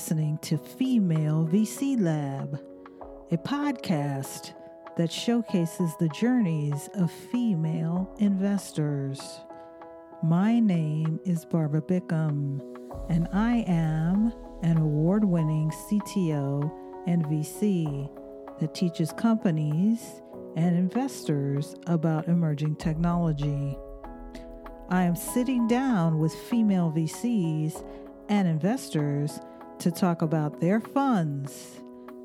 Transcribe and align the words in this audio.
listening 0.00 0.38
to 0.38 0.56
Female 0.56 1.46
VC 1.52 2.00
Lab, 2.00 2.58
a 3.32 3.36
podcast 3.36 4.54
that 4.96 5.12
showcases 5.12 5.94
the 6.00 6.08
journeys 6.08 6.88
of 6.94 7.12
female 7.12 8.10
investors. 8.18 9.40
My 10.22 10.58
name 10.58 11.20
is 11.26 11.44
Barbara 11.44 11.82
Bickham, 11.82 12.62
and 13.10 13.28
I 13.34 13.62
am 13.68 14.32
an 14.62 14.78
award 14.78 15.22
winning 15.22 15.70
CTO 15.70 16.72
and 17.06 17.22
VC 17.26 18.08
that 18.58 18.74
teaches 18.74 19.12
companies 19.12 20.22
and 20.56 20.78
investors 20.78 21.74
about 21.86 22.26
emerging 22.26 22.76
technology. 22.76 23.76
I 24.88 25.02
am 25.02 25.14
sitting 25.14 25.68
down 25.68 26.18
with 26.18 26.32
female 26.32 26.90
VCs 26.90 27.84
and 28.30 28.48
investors 28.48 29.40
to 29.80 29.90
talk 29.90 30.20
about 30.20 30.60
their 30.60 30.78
funds, 30.78 31.80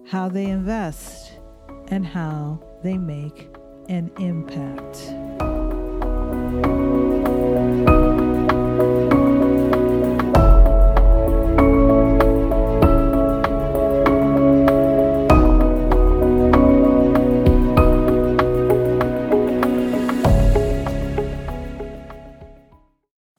how 0.06 0.28
they 0.28 0.44
invest, 0.46 1.40
and 1.88 2.06
how 2.06 2.60
they 2.84 2.98
make 2.98 3.48
an 3.88 4.12
impact. 4.20 5.14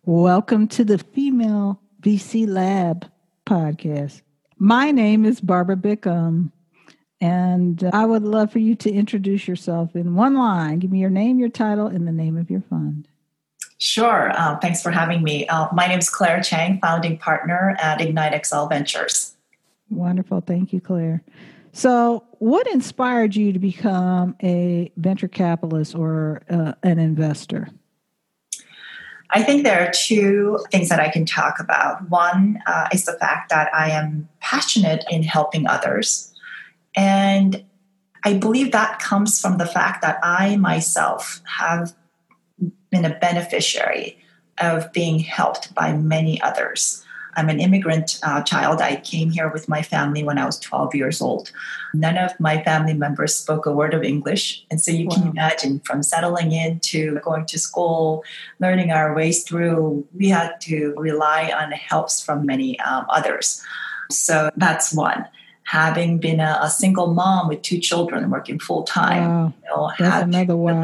Welcome 0.07 0.69
to 0.69 0.85
the 0.85 0.97
Female 0.97 1.83
VC 2.01 2.49
Lab 2.49 3.11
podcast. 3.47 4.23
My 4.59 4.91
name 4.91 5.25
is 5.25 5.41
Barbara 5.41 5.77
Bickham, 5.77 6.53
and 7.21 7.83
I 7.93 8.05
would 8.05 8.23
love 8.23 8.53
for 8.53 8.59
you 8.59 8.75
to 8.75 8.91
introduce 8.91 9.49
yourself 9.49 9.97
in 9.97 10.15
one 10.15 10.35
line. 10.35 10.81
Give 10.81 10.91
me 10.91 10.99
your 10.99 11.11
name, 11.11 11.39
your 11.39 11.49
title, 11.49 11.87
and 11.87 12.07
the 12.07 12.13
name 12.13 12.37
of 12.37 12.51
your 12.51 12.63
fund. 12.63 13.09
Sure. 13.79 14.33
Uh, 14.35 14.59
thanks 14.59 14.83
for 14.83 14.91
having 14.91 15.23
me. 15.23 15.47
Uh, 15.47 15.69
my 15.73 15.87
name 15.87 15.99
is 15.99 16.11
Claire 16.11 16.43
Chang, 16.43 16.81
founding 16.81 17.19
partner 17.19 17.77
at 17.79 18.01
Ignite 18.01 18.47
XL 18.47 18.67
Ventures. 18.67 19.37
Wonderful. 19.91 20.41
Thank 20.41 20.73
you, 20.73 20.81
Claire. 20.81 21.23
So, 21.73 22.25
what 22.39 22.67
inspired 22.69 23.37
you 23.37 23.53
to 23.53 23.59
become 23.59 24.35
a 24.43 24.91
venture 24.97 25.29
capitalist 25.29 25.95
or 25.95 26.43
uh, 26.49 26.73
an 26.83 26.99
investor? 26.99 27.69
I 29.31 29.43
think 29.43 29.65
there 29.65 29.87
are 29.87 29.91
two 29.93 30.59
things 30.71 30.89
that 30.89 31.01
I 31.01 31.09
can 31.09 31.25
talk 31.25 31.59
about. 31.61 32.09
One 32.11 32.61
uh, 32.67 32.89
is 32.93 33.05
the 33.05 33.15
fact 33.15 33.51
that 33.51 33.75
I 33.75 33.91
am 33.91 34.29
passionate 34.41 35.05
in 35.11 35.23
helping 35.23 35.67
others. 35.67 36.33
And 36.95 37.65
I 38.25 38.35
believe 38.35 38.73
that 38.73 38.99
comes 38.99 39.41
from 39.41 39.59
the 39.59 39.67
fact 39.67 40.03
that 40.03 40.19
I 40.23 40.57
myself 40.57 41.41
have 41.45 41.95
been 42.91 43.05
a 43.05 43.19
beneficiary 43.19 44.19
of 44.59 44.93
being 44.93 45.21
helped 45.21 45.75
by 45.75 45.93
many 45.93 46.41
others. 46.41 47.06
I'm 47.37 47.49
an 47.49 47.61
immigrant 47.61 48.19
uh, 48.23 48.43
child. 48.43 48.81
I 48.81 48.97
came 48.97 49.31
here 49.31 49.51
with 49.51 49.69
my 49.69 49.83
family 49.83 50.25
when 50.25 50.39
I 50.39 50.47
was 50.47 50.59
12 50.59 50.95
years 50.95 51.21
old. 51.21 51.53
None 51.95 52.19
of 52.19 52.39
my 52.41 52.63
family 52.63 52.95
members 52.95 53.35
spoke 53.35 53.67
a 53.67 53.73
word 53.73 53.95
of 53.95 54.03
English. 54.03 54.65
And 54.71 54.81
so 54.81 54.91
you 54.91 55.07
wow. 55.07 55.15
can 55.15 55.29
imagine 55.29 55.81
from 55.81 56.03
settling 56.03 56.53
in 56.53 56.81
to 56.81 57.21
going 57.23 57.47
to 57.47 57.59
school, 57.59 58.25
learning 58.59 58.91
our 58.91 59.15
ways 59.15 59.45
through, 59.45 60.07
we 60.15 60.29
had 60.29 60.61
to 60.63 60.95
rely 60.97 61.53
on 61.55 61.73
helps 61.73 62.23
from 62.23 62.47
many 62.47 62.81
um, 62.81 63.07
others. 63.09 63.63
So 64.11 64.51
that's 64.57 64.95
one 64.95 65.27
having 65.65 66.19
been 66.19 66.39
a, 66.39 66.59
a, 66.63 66.71
single 66.71 67.13
mom 67.13 67.49
with 67.49 67.61
two 67.61 67.81
children 67.81 68.31
working 68.31 68.57
full 68.57 68.85
time, 68.85 69.29
wow. 69.29 69.55
you 69.65 69.69
know, 69.69 69.91
That's 69.99 70.23
another 70.23 70.57
one. 70.57 70.81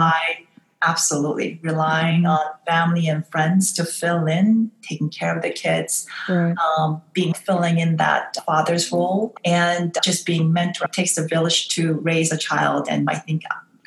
Absolutely. 0.83 1.61
Relying 1.63 2.23
mm-hmm. 2.23 2.27
on 2.27 2.47
family 2.67 3.07
and 3.07 3.27
friends 3.29 3.73
to 3.75 3.85
fill 3.85 4.27
in, 4.27 4.71
taking 4.83 5.09
care 5.09 5.35
of 5.37 5.43
the 5.43 5.51
kids, 5.51 6.07
right. 6.29 6.55
um, 6.59 7.01
being 7.13 7.35
filling 7.35 7.79
in 7.79 7.97
that 7.97 8.37
father's 8.45 8.91
role, 8.91 9.35
and 9.45 9.97
just 10.03 10.27
being 10.27 10.53
mentor. 10.53 10.87
It 10.87 10.93
takes 10.93 11.17
a 11.17 11.27
village 11.27 11.69
to 11.71 11.95
raise 11.95 12.33
a 12.33 12.37
child. 12.37 12.89
And 12.91 13.09
I 13.09 13.15
think 13.15 13.43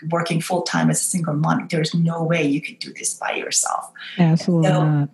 working 0.09 0.39
full 0.39 0.61
time 0.61 0.89
as 0.89 1.01
a 1.01 1.03
single 1.03 1.33
mom, 1.33 1.67
there's 1.69 1.94
no 1.94 2.23
way 2.23 2.45
you 2.45 2.61
can 2.61 2.75
do 2.75 2.94
this 2.94 3.13
by 3.16 3.31
yourself. 3.33 3.91
Absolutely 4.17 4.69
so, 4.69 4.85
not. 4.85 5.09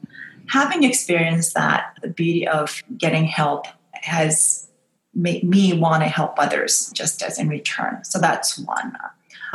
Having 0.50 0.84
experienced 0.84 1.54
that, 1.56 1.98
the 2.02 2.10
beauty 2.10 2.48
of 2.48 2.84
getting 2.98 3.26
help 3.26 3.66
has 3.94 4.68
made 5.14 5.44
me 5.44 5.74
want 5.74 6.04
to 6.04 6.10
help 6.10 6.34
others 6.38 6.92
just 6.94 7.22
as 7.22 7.40
in 7.40 7.50
return. 7.50 8.04
So 8.04 8.20
that's 8.20 8.58
one. 8.60 8.96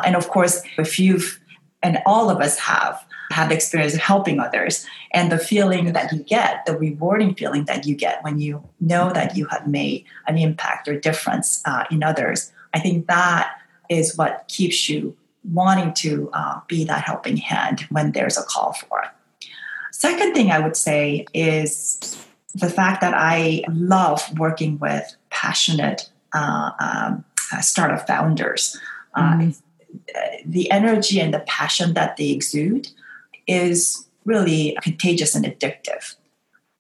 And 0.05 0.17
of 0.17 0.29
course, 0.29 0.63
if 0.79 0.99
you've 0.99 1.41
and 1.83 1.99
all 2.07 2.31
of 2.31 2.41
us 2.41 2.59
have 2.59 3.05
had 3.31 3.51
the 3.51 3.55
experience 3.55 3.95
of 3.95 4.01
helping 4.01 4.41
others. 4.41 4.87
And 5.13 5.31
the 5.33 5.39
feeling 5.39 5.93
that 5.93 6.13
you 6.13 6.23
get 6.23 6.65
the 6.67 6.77
rewarding 6.77 7.35
feeling 7.35 7.65
that 7.65 7.87
you 7.87 7.95
get 7.95 8.23
when 8.23 8.39
you 8.39 8.63
know 8.81 9.13
that 9.13 9.37
you 9.37 9.47
have 9.47 9.67
made 9.67 10.05
an 10.27 10.37
impact 10.37 10.89
or 10.89 10.99
difference 10.99 11.63
uh, 11.65 11.85
in 11.91 12.03
others 12.03 12.53
i 12.75 12.79
think 12.79 13.07
that 13.07 13.57
is 13.89 14.17
what 14.17 14.45
keeps 14.49 14.89
you 14.89 15.17
wanting 15.45 15.95
to 15.95 16.29
uh, 16.33 16.61
be 16.67 16.85
that 16.85 17.05
helping 17.05 17.37
hand 17.37 17.81
when 17.91 18.11
there's 18.11 18.37
a 18.37 18.43
call 18.43 18.73
for 18.73 19.01
it. 19.03 19.49
Second 19.93 20.35
thing 20.35 20.51
i 20.51 20.59
would 20.59 20.77
say 20.77 21.25
is 21.33 22.27
the 22.55 22.69
fact 22.69 23.01
that 23.01 23.15
i 23.15 23.63
love 23.71 24.23
working 24.39 24.79
with 24.79 25.17
passionate 25.31 26.11
uh, 26.35 26.71
um, 26.81 27.25
uh, 27.53 27.61
startup 27.61 28.07
founders. 28.07 28.79
Uh, 29.15 29.33
mm-hmm 29.33 29.51
the 30.45 30.71
energy 30.71 31.21
and 31.21 31.33
the 31.33 31.41
passion 31.41 31.95
that 31.95 32.17
they 32.17 32.31
exude 32.31 32.89
is 33.47 34.07
really 34.25 34.77
contagious 34.83 35.35
and 35.35 35.45
addictive. 35.45 36.17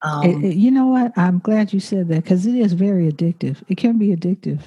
Um, 0.03 0.44
it, 0.44 0.54
you 0.56 0.71
know 0.71 0.87
what? 0.87 1.16
I'm 1.16 1.38
glad 1.38 1.72
you 1.72 1.81
said 1.81 2.09
that 2.09 2.25
because 2.25 2.47
it 2.47 2.55
is 2.55 2.75
very 2.75 3.10
addictive. 3.10 3.62
It 3.69 3.76
can 3.76 3.99
be 3.99 4.15
addictive. 4.15 4.60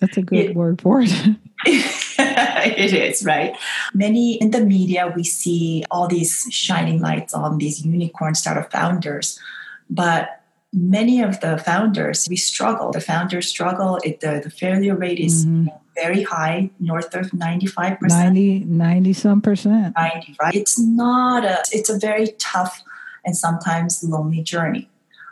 That's 0.00 0.16
a 0.16 0.22
good 0.22 0.50
it, 0.50 0.56
word 0.56 0.80
for 0.80 1.00
it. 1.02 1.10
it 1.66 2.92
is, 2.92 3.24
right? 3.24 3.56
Many 3.94 4.34
in 4.34 4.50
the 4.50 4.64
media, 4.64 5.12
we 5.14 5.24
see 5.24 5.84
all 5.90 6.06
these 6.06 6.46
shining 6.50 7.00
lights 7.00 7.34
on 7.34 7.58
these 7.58 7.84
unicorn 7.84 8.34
startup 8.34 8.70
founders, 8.70 9.40
but 9.88 10.42
many 10.72 11.22
of 11.22 11.40
the 11.40 11.58
founders, 11.58 12.26
we 12.28 12.36
struggle. 12.36 12.92
The 12.92 13.00
founders 13.00 13.48
struggle. 13.48 13.98
It, 14.04 14.20
the, 14.20 14.40
the 14.44 14.50
failure 14.50 14.94
rate 14.94 15.18
is 15.18 15.46
mm-hmm 15.46 15.68
very 15.96 16.22
high, 16.22 16.70
north 16.78 17.14
of 17.14 17.30
95%. 17.30 18.00
90, 18.02 18.60
90 18.64 19.12
some 19.12 19.40
percent. 19.40 19.94
90, 19.96 20.36
right? 20.40 20.54
It's 20.54 20.78
not 20.78 21.44
a, 21.44 21.64
it's 21.72 21.90
a 21.90 21.98
very 21.98 22.28
tough 22.38 22.82
and 23.24 23.36
sometimes 23.36 24.04
lonely 24.04 24.42
journey. 24.42 24.88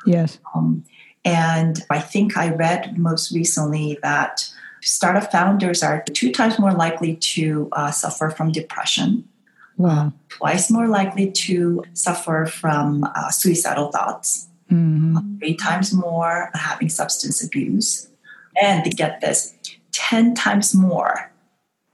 Yes. 0.06 0.38
Um, 0.54 0.84
and 1.24 1.82
I 1.90 2.00
think 2.00 2.36
I 2.36 2.54
read 2.54 2.98
most 2.98 3.32
recently 3.32 3.98
that 4.02 4.50
startup 4.82 5.30
founders 5.30 5.82
are 5.82 6.02
two 6.02 6.30
times 6.30 6.58
more 6.58 6.72
likely 6.72 7.16
to 7.16 7.68
uh, 7.72 7.90
suffer 7.90 8.30
from 8.30 8.52
depression. 8.52 9.26
Wow. 9.76 10.12
Twice 10.28 10.70
more 10.70 10.88
likely 10.88 11.30
to 11.32 11.84
suffer 11.94 12.46
from 12.46 13.04
uh, 13.04 13.30
suicidal 13.30 13.90
thoughts. 13.90 14.48
Mm-hmm. 14.70 15.38
Three 15.38 15.56
times 15.56 15.92
more 15.92 16.50
having 16.54 16.88
substance 16.88 17.42
abuse. 17.44 18.08
And 18.60 18.84
to 18.84 18.90
get 18.90 19.20
this, 19.20 19.54
10 19.94 20.34
times 20.34 20.74
more 20.74 21.30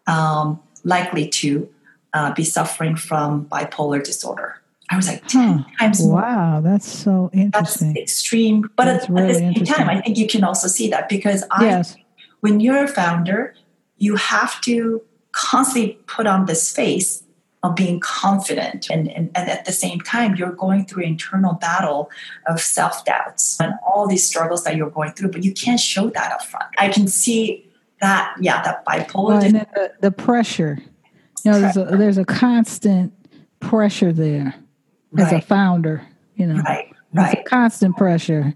um, 0.06 0.61
likely 0.84 1.28
to 1.28 1.69
uh, 2.12 2.33
be 2.34 2.43
suffering 2.43 2.97
from 2.97 3.47
bipolar 3.47 4.03
disorder. 4.03 4.56
I 4.91 4.97
was 4.97 5.07
like 5.07 5.25
10 5.28 5.59
huh. 5.59 5.65
times 5.78 6.04
more. 6.04 6.21
Wow, 6.21 6.60
that's 6.60 6.89
so 6.89 7.30
interesting. 7.33 7.92
That's 7.92 8.01
extreme. 8.01 8.69
But 8.75 8.89
at, 8.89 9.09
really 9.09 9.45
at, 9.45 9.54
the 9.54 9.65
same 9.65 9.65
time, 9.65 9.89
I 9.89 10.01
think 10.01 10.19
you 10.19 10.27
can 10.27 10.42
also 10.42 10.66
see 10.66 10.89
that 10.91 11.09
because 11.09 11.45
I, 11.53 11.65
yes. 11.65 11.97
when 12.41 12.59
you're 12.59 12.84
a 12.84 12.89
founder, 12.89 13.54
you 13.98 14.16
have 14.16 14.60
to 14.63 15.03
constantly 15.30 15.92
put 16.07 16.27
on 16.27 16.47
this 16.47 16.75
face 16.75 17.22
of 17.63 17.77
being 17.77 18.01
confident. 18.01 18.89
And, 18.91 19.09
and, 19.13 19.30
and 19.36 19.48
at 19.48 19.65
the 19.65 19.72
same 19.72 20.01
time, 20.01 20.34
you're 20.34 20.53
going 20.53 20.86
through 20.86 21.04
internal 21.04 21.54
battle 21.54 22.10
of 22.48 22.60
self 22.60 23.04
doubts 23.04 23.60
and 23.60 23.75
all 23.86 24.09
these 24.09 24.27
struggles 24.27 24.65
that 24.65 24.75
you're 24.75 24.91
going 24.91 25.13
through, 25.13 25.30
but 25.30 25.45
you 25.45 25.53
can't 25.53 25.78
show 25.78 26.10
that 26.10 26.33
up 26.33 26.42
front. 26.42 26.66
I 26.78 26.89
can 26.89 27.07
see 27.07 27.70
that 28.01 28.35
yeah 28.41 28.63
that 28.63 28.85
bipolar 28.85 29.29
well, 29.29 29.45
and 29.45 29.55
the, 29.57 29.93
the, 30.01 30.11
pressure. 30.11 30.79
You 31.45 31.53
know 31.53 31.61
there's 31.61 31.77
a, 31.77 31.85
there's 31.97 32.19
a 32.19 32.25
constant 32.25 33.13
pressure 33.61 34.13
there 34.13 34.55
as 35.19 35.33
a 35.33 35.41
founder 35.41 36.07
you 36.35 36.47
know. 36.47 36.63
Right 36.63 36.95
right. 37.13 37.45
constant 37.45 37.97
pressure 37.97 38.55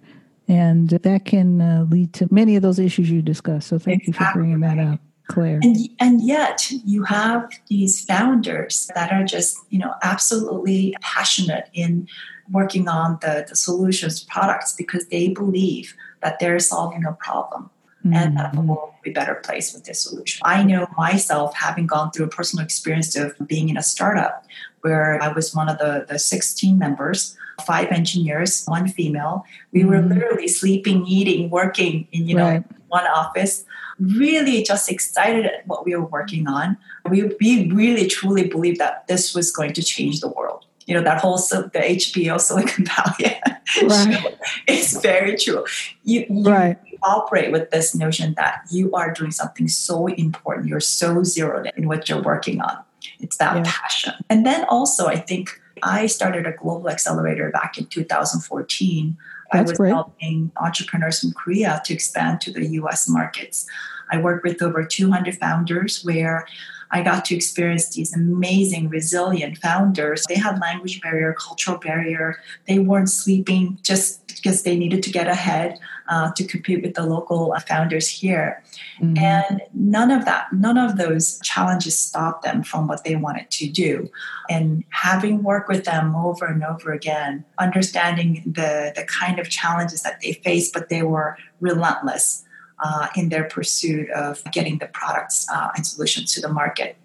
and 0.48 0.90
that 0.90 1.24
can 1.24 1.60
uh, 1.60 1.86
lead 1.90 2.12
to 2.14 2.28
many 2.30 2.56
of 2.56 2.62
those 2.62 2.78
issues 2.78 3.10
you 3.10 3.22
discussed. 3.22 3.68
So 3.68 3.78
thank 3.78 4.06
exactly. 4.06 4.26
you 4.26 4.32
for 4.32 4.38
bringing 4.38 4.60
that 4.60 4.78
up 4.78 5.00
Claire. 5.28 5.58
And, 5.62 5.76
and 6.00 6.22
yet 6.22 6.70
you 6.84 7.04
have 7.04 7.50
these 7.68 8.04
founders 8.04 8.90
that 8.94 9.10
are 9.12 9.24
just, 9.24 9.58
you 9.70 9.78
know, 9.78 9.94
absolutely 10.02 10.94
passionate 11.00 11.70
in 11.72 12.08
working 12.50 12.88
on 12.88 13.18
the, 13.22 13.46
the 13.48 13.56
solutions 13.56 14.22
products 14.22 14.74
because 14.74 15.06
they 15.08 15.28
believe 15.28 15.94
that 16.22 16.38
they're 16.40 16.58
solving 16.58 17.06
a 17.06 17.12
problem 17.12 17.70
mm-hmm. 18.04 18.14
and 18.14 18.36
that 18.36 18.52
the 18.52 18.60
world 18.60 18.90
will 18.90 19.00
be 19.02 19.10
a 19.10 19.14
better 19.14 19.36
place 19.36 19.72
with 19.72 19.84
this 19.84 20.00
solution. 20.02 20.42
I 20.44 20.62
know 20.62 20.86
myself 20.96 21.54
having 21.54 21.86
gone 21.86 22.10
through 22.10 22.26
a 22.26 22.28
personal 22.28 22.64
experience 22.64 23.16
of 23.16 23.34
being 23.46 23.68
in 23.68 23.76
a 23.76 23.82
startup 23.82 24.44
where 24.82 25.22
I 25.22 25.28
was 25.28 25.54
one 25.54 25.68
of 25.68 25.78
the, 25.78 26.04
the 26.08 26.18
16 26.18 26.78
members 26.78 27.36
five 27.66 27.88
engineers, 27.90 28.64
one 28.66 28.88
female. 28.88 29.44
We 29.72 29.80
mm-hmm. 29.80 29.88
were 29.88 30.02
literally 30.02 30.48
sleeping, 30.48 31.06
eating, 31.06 31.50
working 31.50 32.08
in 32.12 32.26
you 32.26 32.36
know 32.36 32.48
right. 32.48 32.64
one 32.88 33.06
office. 33.06 33.64
Really, 33.98 34.62
just 34.62 34.90
excited 34.90 35.46
at 35.46 35.66
what 35.66 35.84
we 35.84 35.94
were 35.94 36.04
working 36.04 36.48
on. 36.48 36.76
We 37.08 37.30
we 37.40 37.70
really 37.70 38.06
truly 38.06 38.48
believed 38.48 38.80
that 38.80 39.06
this 39.06 39.34
was 39.34 39.50
going 39.50 39.72
to 39.74 39.82
change 39.82 40.20
the 40.20 40.28
world. 40.28 40.63
You 40.86 40.94
know 40.94 41.02
that 41.02 41.20
whole 41.20 41.36
the 41.36 41.70
HBO 41.74 42.40
Silicon 42.40 42.84
Valley 42.94 43.40
right. 43.82 44.38
is 44.68 45.00
very 45.00 45.36
true. 45.36 45.64
You, 46.02 46.26
you 46.28 46.44
right. 46.44 46.78
operate 47.02 47.52
with 47.52 47.70
this 47.70 47.94
notion 47.94 48.34
that 48.36 48.62
you 48.70 48.92
are 48.92 49.12
doing 49.12 49.30
something 49.30 49.68
so 49.68 50.06
important. 50.06 50.68
You're 50.68 50.80
so 50.80 51.22
zeroed 51.22 51.70
in 51.76 51.88
what 51.88 52.08
you're 52.08 52.22
working 52.22 52.60
on. 52.60 52.78
It's 53.20 53.36
that 53.38 53.56
yeah. 53.56 53.62
passion. 53.64 54.14
And 54.28 54.44
then 54.44 54.64
also, 54.68 55.06
I 55.06 55.16
think 55.16 55.60
I 55.82 56.06
started 56.06 56.46
a 56.46 56.52
global 56.52 56.88
accelerator 56.88 57.50
back 57.50 57.78
in 57.78 57.86
2014. 57.86 59.16
That's 59.52 59.58
I 59.58 59.62
was 59.62 59.78
great. 59.78 59.90
helping 59.90 60.52
entrepreneurs 60.56 61.20
from 61.20 61.32
Korea 61.32 61.82
to 61.84 61.94
expand 61.94 62.40
to 62.42 62.52
the 62.52 62.66
US 62.66 63.08
markets. 63.08 63.66
I 64.10 64.18
worked 64.18 64.44
with 64.44 64.62
over 64.62 64.84
200 64.84 65.36
founders 65.36 66.02
where 66.04 66.46
I 66.90 67.02
got 67.02 67.24
to 67.26 67.34
experience 67.34 67.88
these 67.90 68.14
amazing, 68.14 68.88
resilient 68.88 69.58
founders. 69.58 70.24
They 70.28 70.36
had 70.36 70.60
language 70.60 71.00
barrier, 71.00 71.34
cultural 71.38 71.78
barrier. 71.78 72.40
They 72.66 72.78
weren't 72.78 73.10
sleeping 73.10 73.78
just 73.82 74.24
because 74.26 74.62
they 74.62 74.76
needed 74.76 75.02
to 75.02 75.10
get 75.10 75.26
ahead 75.26 75.78
uh, 76.08 76.30
to 76.32 76.44
compete 76.44 76.82
with 76.82 76.94
the 76.94 77.02
local 77.02 77.54
founders 77.66 78.08
here. 78.08 78.62
Mm-hmm. 79.00 79.16
And 79.18 79.62
none 79.72 80.10
of 80.10 80.24
that, 80.26 80.52
none 80.52 80.76
of 80.76 80.96
those 80.96 81.40
challenges 81.40 81.98
stopped 81.98 82.44
them 82.44 82.62
from 82.62 82.86
what 82.86 83.04
they 83.04 83.16
wanted 83.16 83.50
to 83.52 83.68
do. 83.68 84.10
And 84.50 84.84
having 84.90 85.42
worked 85.42 85.68
with 85.68 85.84
them 85.84 86.14
over 86.14 86.46
and 86.46 86.62
over 86.62 86.92
again, 86.92 87.44
understanding 87.58 88.42
the, 88.44 88.92
the 88.94 89.04
kind 89.04 89.38
of 89.38 89.48
challenges 89.48 90.02
that 90.02 90.20
they 90.20 90.34
faced, 90.34 90.74
but 90.74 90.88
they 90.88 91.02
were 91.02 91.38
relentless 91.60 92.43
uh, 92.84 93.08
in 93.16 93.30
their 93.30 93.44
pursuit 93.44 94.10
of 94.10 94.44
getting 94.52 94.78
the 94.78 94.86
products 94.86 95.46
uh, 95.50 95.70
and 95.74 95.86
solutions 95.86 96.34
to 96.34 96.40
the 96.40 96.48
market. 96.48 96.96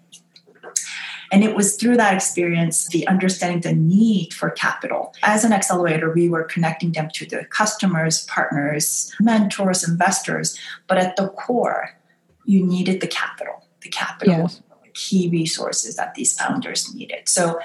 And 1.32 1.44
it 1.44 1.54
was 1.54 1.76
through 1.76 1.96
that 1.96 2.12
experience, 2.12 2.88
the 2.88 3.06
understanding 3.06 3.60
the 3.60 3.72
need 3.72 4.34
for 4.34 4.50
capital. 4.50 5.14
As 5.22 5.44
an 5.44 5.52
accelerator, 5.52 6.12
we 6.12 6.28
were 6.28 6.42
connecting 6.42 6.92
them 6.92 7.08
to 7.14 7.24
the 7.24 7.44
customers, 7.46 8.24
partners, 8.26 9.14
mentors, 9.20 9.88
investors. 9.88 10.58
But 10.88 10.98
at 10.98 11.16
the 11.16 11.28
core, 11.28 11.96
you 12.44 12.66
needed 12.66 13.00
the 13.00 13.06
capital. 13.06 13.64
The 13.80 13.88
capital 13.88 14.40
yes. 14.40 14.62
key 14.94 15.28
resources 15.30 15.96
that 15.96 16.14
these 16.14 16.36
founders 16.36 16.92
needed. 16.92 17.28
So 17.28 17.60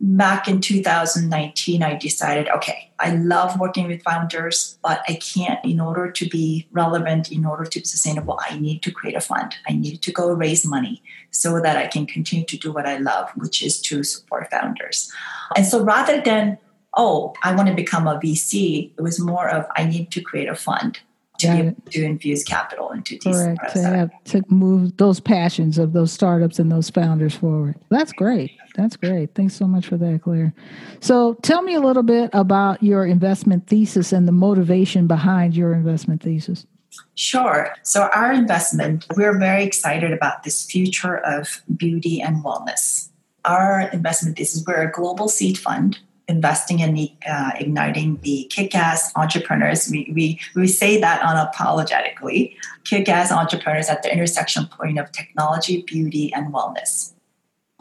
back 0.00 0.48
in 0.48 0.60
2019, 0.60 1.82
I 1.82 1.96
decided, 1.96 2.48
okay, 2.48 2.92
I 2.98 3.14
love 3.16 3.58
working 3.58 3.88
with 3.88 4.02
founders, 4.02 4.78
but 4.82 5.02
I 5.08 5.14
can't, 5.14 5.64
in 5.64 5.80
order 5.80 6.10
to 6.10 6.28
be 6.28 6.68
relevant, 6.72 7.32
in 7.32 7.44
order 7.44 7.64
to 7.64 7.78
be 7.80 7.84
sustainable, 7.84 8.38
I 8.48 8.58
need 8.58 8.82
to 8.82 8.90
create 8.90 9.16
a 9.16 9.20
fund. 9.20 9.54
I 9.68 9.72
need 9.72 10.02
to 10.02 10.12
go 10.12 10.32
raise 10.32 10.64
money 10.64 11.02
so 11.30 11.60
that 11.60 11.76
I 11.76 11.86
can 11.86 12.06
continue 12.06 12.46
to 12.46 12.56
do 12.56 12.72
what 12.72 12.86
I 12.86 12.98
love, 12.98 13.30
which 13.36 13.62
is 13.62 13.80
to 13.82 14.02
support 14.02 14.50
founders. 14.50 15.12
And 15.56 15.66
so 15.66 15.82
rather 15.82 16.20
than, 16.20 16.58
oh, 16.94 17.34
I 17.42 17.54
want 17.54 17.68
to 17.68 17.74
become 17.74 18.06
a 18.06 18.18
VC, 18.18 18.92
it 18.96 19.02
was 19.02 19.20
more 19.20 19.48
of, 19.48 19.66
I 19.76 19.84
need 19.84 20.10
to 20.12 20.20
create 20.20 20.48
a 20.48 20.54
fund 20.54 21.00
to 21.38 21.46
be 21.46 21.58
able 21.58 21.82
to 21.90 22.04
infuse 22.04 22.44
capital 22.44 22.90
into 22.90 23.18
these 23.22 23.36
Correct. 23.36 23.72
To, 23.72 23.82
have, 23.82 24.24
to 24.24 24.42
move 24.48 24.96
those 24.96 25.20
passions 25.20 25.78
of 25.78 25.92
those 25.92 26.12
startups 26.12 26.58
and 26.58 26.70
those 26.70 26.90
founders 26.90 27.34
forward. 27.34 27.76
That's 27.90 28.12
great. 28.12 28.52
That's 28.74 28.96
great. 28.96 29.34
Thanks 29.34 29.54
so 29.54 29.66
much 29.66 29.86
for 29.86 29.96
that, 29.96 30.22
Claire. 30.22 30.52
So 31.00 31.34
tell 31.42 31.62
me 31.62 31.74
a 31.74 31.80
little 31.80 32.02
bit 32.02 32.30
about 32.32 32.82
your 32.82 33.06
investment 33.06 33.66
thesis 33.66 34.12
and 34.12 34.26
the 34.26 34.32
motivation 34.32 35.06
behind 35.06 35.56
your 35.56 35.72
investment 35.72 36.22
thesis. 36.22 36.66
Sure. 37.14 37.74
So, 37.82 38.08
our 38.14 38.32
investment, 38.32 39.06
we're 39.16 39.38
very 39.38 39.62
excited 39.62 40.12
about 40.12 40.42
this 40.42 40.64
future 40.64 41.18
of 41.18 41.62
beauty 41.76 42.20
and 42.20 42.42
wellness. 42.44 43.08
Our 43.44 43.88
investment 43.92 44.36
thesis, 44.36 44.64
we're 44.66 44.88
a 44.88 44.90
global 44.90 45.28
seed 45.28 45.58
fund 45.58 45.98
investing 46.28 46.80
in 46.80 47.08
uh, 47.26 47.52
igniting 47.58 48.18
the 48.22 48.46
kick-ass 48.50 49.12
entrepreneurs. 49.16 49.88
We, 49.90 50.12
we, 50.14 50.40
we 50.54 50.68
say 50.68 51.00
that 51.00 51.22
unapologetically. 51.22 52.54
Kick-ass 52.84 53.32
entrepreneurs 53.32 53.88
at 53.88 54.02
the 54.02 54.12
intersection 54.12 54.66
point 54.66 54.98
of 54.98 55.10
technology, 55.10 55.82
beauty, 55.82 56.32
and 56.34 56.52
wellness. 56.52 57.12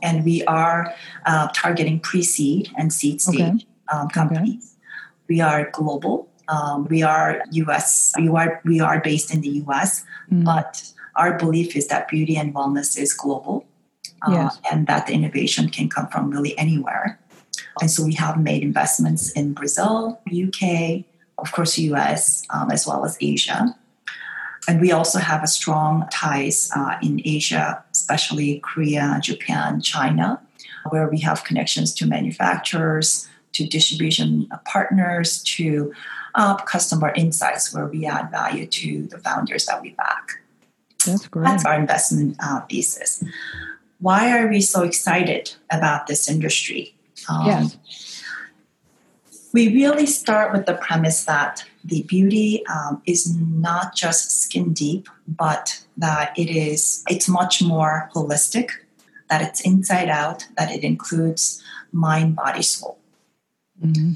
And 0.02 0.24
we 0.24 0.44
are 0.46 0.94
uh, 1.26 1.50
targeting 1.54 2.00
pre-seed 2.00 2.70
and 2.78 2.94
seed 2.94 3.22
stage 3.22 3.40
okay. 3.42 3.66
um, 3.92 4.08
companies. 4.10 4.76
Okay. 4.78 4.94
We 5.28 5.42
are 5.42 5.70
global. 5.72 6.30
Um, 6.48 6.86
we 6.86 7.04
are 7.04 7.44
U.S. 7.52 8.14
We 8.18 8.30
are 8.30 8.62
we 8.64 8.80
are 8.80 9.02
based 9.02 9.34
in 9.34 9.42
the 9.42 9.50
U.S. 9.66 10.06
Mm. 10.32 10.46
But 10.46 10.90
our 11.18 11.38
belief 11.38 11.76
is 11.76 11.88
that 11.88 12.08
beauty 12.08 12.38
and 12.38 12.56
wellness 12.56 12.98
is 12.98 13.14
global, 13.14 13.66
uh, 14.26 14.32
yes. 14.32 14.60
and 14.72 14.88
that 14.88 15.08
the 15.08 15.14
innovation 15.14 15.68
can 15.68 15.90
come 15.90 16.08
from 16.08 16.30
really 16.30 16.58
anywhere. 16.58 17.20
And 17.82 17.92
so 17.92 18.04
we 18.04 18.14
have 18.16 18.40
made 18.40 18.64
investments 18.64 19.32
in 19.32 19.54
Brazil, 19.54 20.20
UK, 20.28 21.04
of 21.38 21.52
course, 21.52 21.78
US, 21.78 22.46
um, 22.50 22.72
as 22.72 22.88
well 22.88 23.06
as 23.06 23.18
Asia. 23.22 23.76
And 24.68 24.82
we 24.82 24.92
also 24.92 25.20
have 25.20 25.44
a 25.44 25.48
strong 25.48 26.08
ties 26.12 26.70
uh, 26.76 26.98
in 27.02 27.22
Asia, 27.24 27.84
especially 27.92 28.60
Korea, 28.60 29.20
Japan, 29.22 29.82
China, 29.82 30.42
where 30.90 31.08
we 31.08 31.20
have 31.22 31.46
connections 31.46 31.94
to 31.96 32.06
manufacturers, 32.06 33.30
to 33.54 33.66
distribution 33.66 34.50
partners, 34.66 35.42
to 35.44 35.94
uh, 36.36 36.56
customer 36.58 37.14
insights, 37.16 37.74
where 37.74 37.88
we 37.88 38.06
add 38.06 38.30
value 38.30 38.66
to 38.68 39.04
the 39.08 39.18
founders 39.20 39.66
that 39.66 39.82
we 39.82 39.92
back. 39.92 40.44
That's 41.06 41.28
great. 41.28 41.46
That's 41.46 41.66
our 41.66 41.80
investment 41.80 42.36
uh, 42.42 42.62
thesis. 42.70 43.24
Why 44.00 44.38
are 44.38 44.48
we 44.48 44.62
so 44.62 44.84
excited 44.84 45.56
about 45.72 46.08
this 46.08 46.30
industry? 46.30 46.97
Um, 47.30 47.46
yes. 47.46 48.24
We 49.54 49.74
really 49.74 50.06
start 50.06 50.54
with 50.54 50.66
the 50.66 50.76
premise 50.76 51.26
that 51.26 51.66
the 51.84 52.04
beauty 52.04 52.66
um, 52.68 53.02
is 53.06 53.36
not 53.36 53.96
just 53.96 54.42
skin 54.42 54.74
deep, 54.74 55.08
but 55.28 55.84
that 55.96 56.38
it 56.38 56.50
is 56.50 57.04
it's 57.10 57.28
much 57.28 57.62
more 57.62 58.10
holistic, 58.14 58.70
that 59.30 59.42
it's 59.42 59.62
inside 59.62 60.10
out, 60.10 60.46
that 60.58 60.70
it 60.72 60.84
includes 60.84 61.64
mind, 61.92 62.36
body, 62.36 62.62
soul. 62.62 63.00
Mm-hmm. 63.84 64.14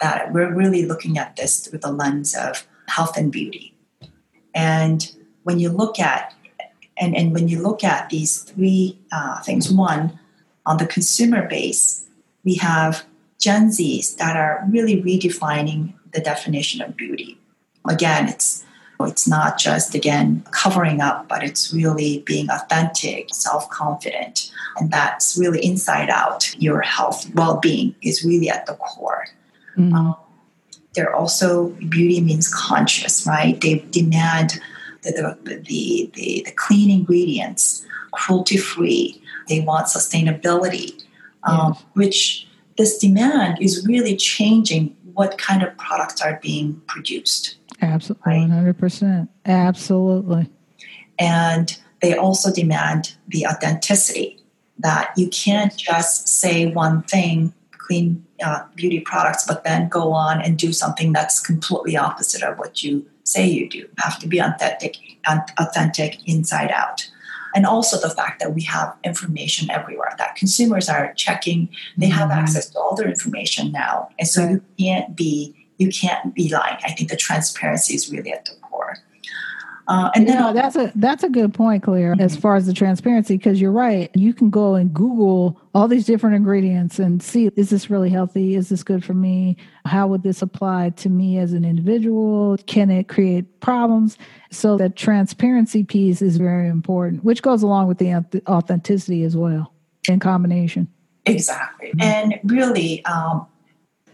That 0.00 0.32
we're 0.32 0.52
really 0.52 0.84
looking 0.84 1.18
at 1.18 1.36
this 1.36 1.66
through 1.66 1.78
the 1.78 1.92
lens 1.92 2.34
of 2.34 2.66
health 2.88 3.16
and 3.16 3.30
beauty. 3.30 3.74
And 4.54 5.10
when 5.44 5.58
you 5.58 5.70
look 5.70 5.98
at 5.98 6.34
and, 6.96 7.16
and 7.16 7.32
when 7.32 7.48
you 7.48 7.62
look 7.62 7.82
at 7.82 8.10
these 8.10 8.42
three 8.42 8.98
uh, 9.12 9.40
things, 9.42 9.70
one, 9.72 10.18
on 10.66 10.76
the 10.78 10.86
consumer 10.86 11.48
base, 11.48 12.06
we 12.44 12.54
have 12.56 13.04
Gen 13.38 13.68
Zs 13.68 14.16
that 14.16 14.36
are 14.36 14.64
really 14.70 15.02
redefining 15.02 15.94
the 16.12 16.20
definition 16.20 16.80
of 16.80 16.96
beauty. 16.96 17.38
Again, 17.88 18.28
it's 18.28 18.64
it's 19.00 19.28
not 19.28 19.58
just 19.58 19.94
again 19.94 20.44
covering 20.52 21.00
up, 21.00 21.28
but 21.28 21.42
it's 21.42 21.74
really 21.74 22.22
being 22.24 22.48
authentic, 22.48 23.28
self-confident, 23.34 24.50
and 24.78 24.90
that's 24.90 25.36
really 25.36 25.62
inside 25.64 26.08
out. 26.08 26.54
Your 26.58 26.80
health, 26.80 27.28
well-being 27.34 27.94
is 28.02 28.24
really 28.24 28.48
at 28.48 28.66
the 28.66 28.74
core. 28.74 29.26
Mm-hmm. 29.76 29.94
Um, 29.94 30.16
they're 30.94 31.14
also 31.14 31.70
beauty 31.88 32.20
means 32.20 32.48
conscious, 32.48 33.26
right? 33.26 33.60
They 33.60 33.84
demand 33.90 34.60
the 35.02 35.36
the, 35.42 35.56
the, 35.60 36.10
the, 36.14 36.42
the 36.46 36.52
clean 36.52 36.90
ingredients, 36.90 37.84
cruelty-free. 38.12 39.20
They 39.48 39.60
want 39.60 39.88
sustainability 39.88 41.03
um, 41.46 41.76
which 41.94 42.46
this 42.76 42.98
demand 42.98 43.58
is 43.60 43.86
really 43.86 44.16
changing 44.16 44.96
what 45.12 45.38
kind 45.38 45.62
of 45.62 45.76
products 45.78 46.20
are 46.20 46.38
being 46.42 46.80
produced. 46.86 47.56
Absolutely, 47.80 48.32
right? 48.32 48.50
100%. 48.50 49.28
Absolutely. 49.46 50.50
And 51.18 51.78
they 52.02 52.16
also 52.16 52.52
demand 52.52 53.14
the 53.28 53.46
authenticity 53.46 54.40
that 54.78 55.12
you 55.16 55.28
can't 55.28 55.76
just 55.76 56.26
say 56.26 56.66
one 56.66 57.02
thing, 57.02 57.54
clean 57.72 58.24
uh, 58.44 58.64
beauty 58.74 59.00
products, 59.00 59.46
but 59.46 59.64
then 59.64 59.88
go 59.88 60.12
on 60.12 60.40
and 60.40 60.58
do 60.58 60.72
something 60.72 61.12
that's 61.12 61.40
completely 61.40 61.96
opposite 61.96 62.42
of 62.42 62.58
what 62.58 62.82
you 62.82 63.06
say 63.22 63.46
you 63.46 63.68
do. 63.68 63.78
You 63.78 63.88
have 63.98 64.18
to 64.18 64.28
be 64.28 64.38
authentic, 64.38 64.96
authentic 65.58 66.26
inside 66.28 66.70
out. 66.72 67.08
And 67.54 67.66
also 67.66 68.00
the 68.00 68.14
fact 68.14 68.40
that 68.40 68.54
we 68.54 68.62
have 68.62 68.94
information 69.04 69.70
everywhere 69.70 70.12
that 70.18 70.36
consumers 70.36 70.88
are 70.88 71.12
checking 71.14 71.68
they 71.96 72.08
have 72.08 72.30
mm-hmm. 72.30 72.40
access 72.40 72.68
to 72.70 72.78
all 72.78 72.94
their 72.94 73.08
information 73.08 73.72
now 73.72 74.08
and 74.18 74.28
so 74.28 74.42
right. 74.42 74.52
you 74.76 74.86
can't 74.86 75.16
be 75.16 75.54
you 75.78 75.88
can't 75.88 76.34
be 76.34 76.48
lying 76.48 76.76
i 76.84 76.92
think 76.92 77.10
the 77.10 77.16
transparency 77.16 77.94
is 77.94 78.10
really 78.10 78.32
at 78.32 78.44
the 78.44 78.52
core 78.62 78.96
uh, 79.86 80.10
and 80.14 80.26
then 80.26 80.38
know, 80.38 80.52
that's 80.52 80.76
a 80.76 80.90
that's 80.94 81.22
a 81.22 81.28
good 81.28 81.52
point, 81.52 81.82
Claire, 81.82 82.12
mm-hmm. 82.12 82.22
as 82.22 82.36
far 82.36 82.56
as 82.56 82.66
the 82.66 82.72
transparency, 82.72 83.36
because 83.36 83.60
you're 83.60 83.72
right. 83.72 84.10
You 84.14 84.32
can 84.32 84.48
go 84.48 84.74
and 84.74 84.92
Google 84.94 85.60
all 85.74 85.88
these 85.88 86.06
different 86.06 86.36
ingredients 86.36 86.98
and 86.98 87.22
see 87.22 87.50
is 87.56 87.68
this 87.68 87.90
really 87.90 88.08
healthy? 88.08 88.54
Is 88.54 88.70
this 88.70 88.82
good 88.82 89.04
for 89.04 89.12
me? 89.12 89.56
How 89.84 90.06
would 90.06 90.22
this 90.22 90.40
apply 90.40 90.90
to 90.90 91.10
me 91.10 91.38
as 91.38 91.52
an 91.52 91.64
individual? 91.64 92.56
Can 92.66 92.90
it 92.90 93.08
create 93.08 93.60
problems? 93.60 94.16
So 94.50 94.78
that 94.78 94.96
transparency 94.96 95.84
piece 95.84 96.22
is 96.22 96.38
very 96.38 96.68
important, 96.68 97.22
which 97.22 97.42
goes 97.42 97.62
along 97.62 97.88
with 97.88 97.98
the 97.98 98.24
authenticity 98.48 99.22
as 99.24 99.36
well 99.36 99.74
in 100.08 100.18
combination. 100.18 100.88
Exactly, 101.26 101.88
mm-hmm. 101.88 102.02
and 102.02 102.40
really. 102.44 103.04
Um, 103.04 103.46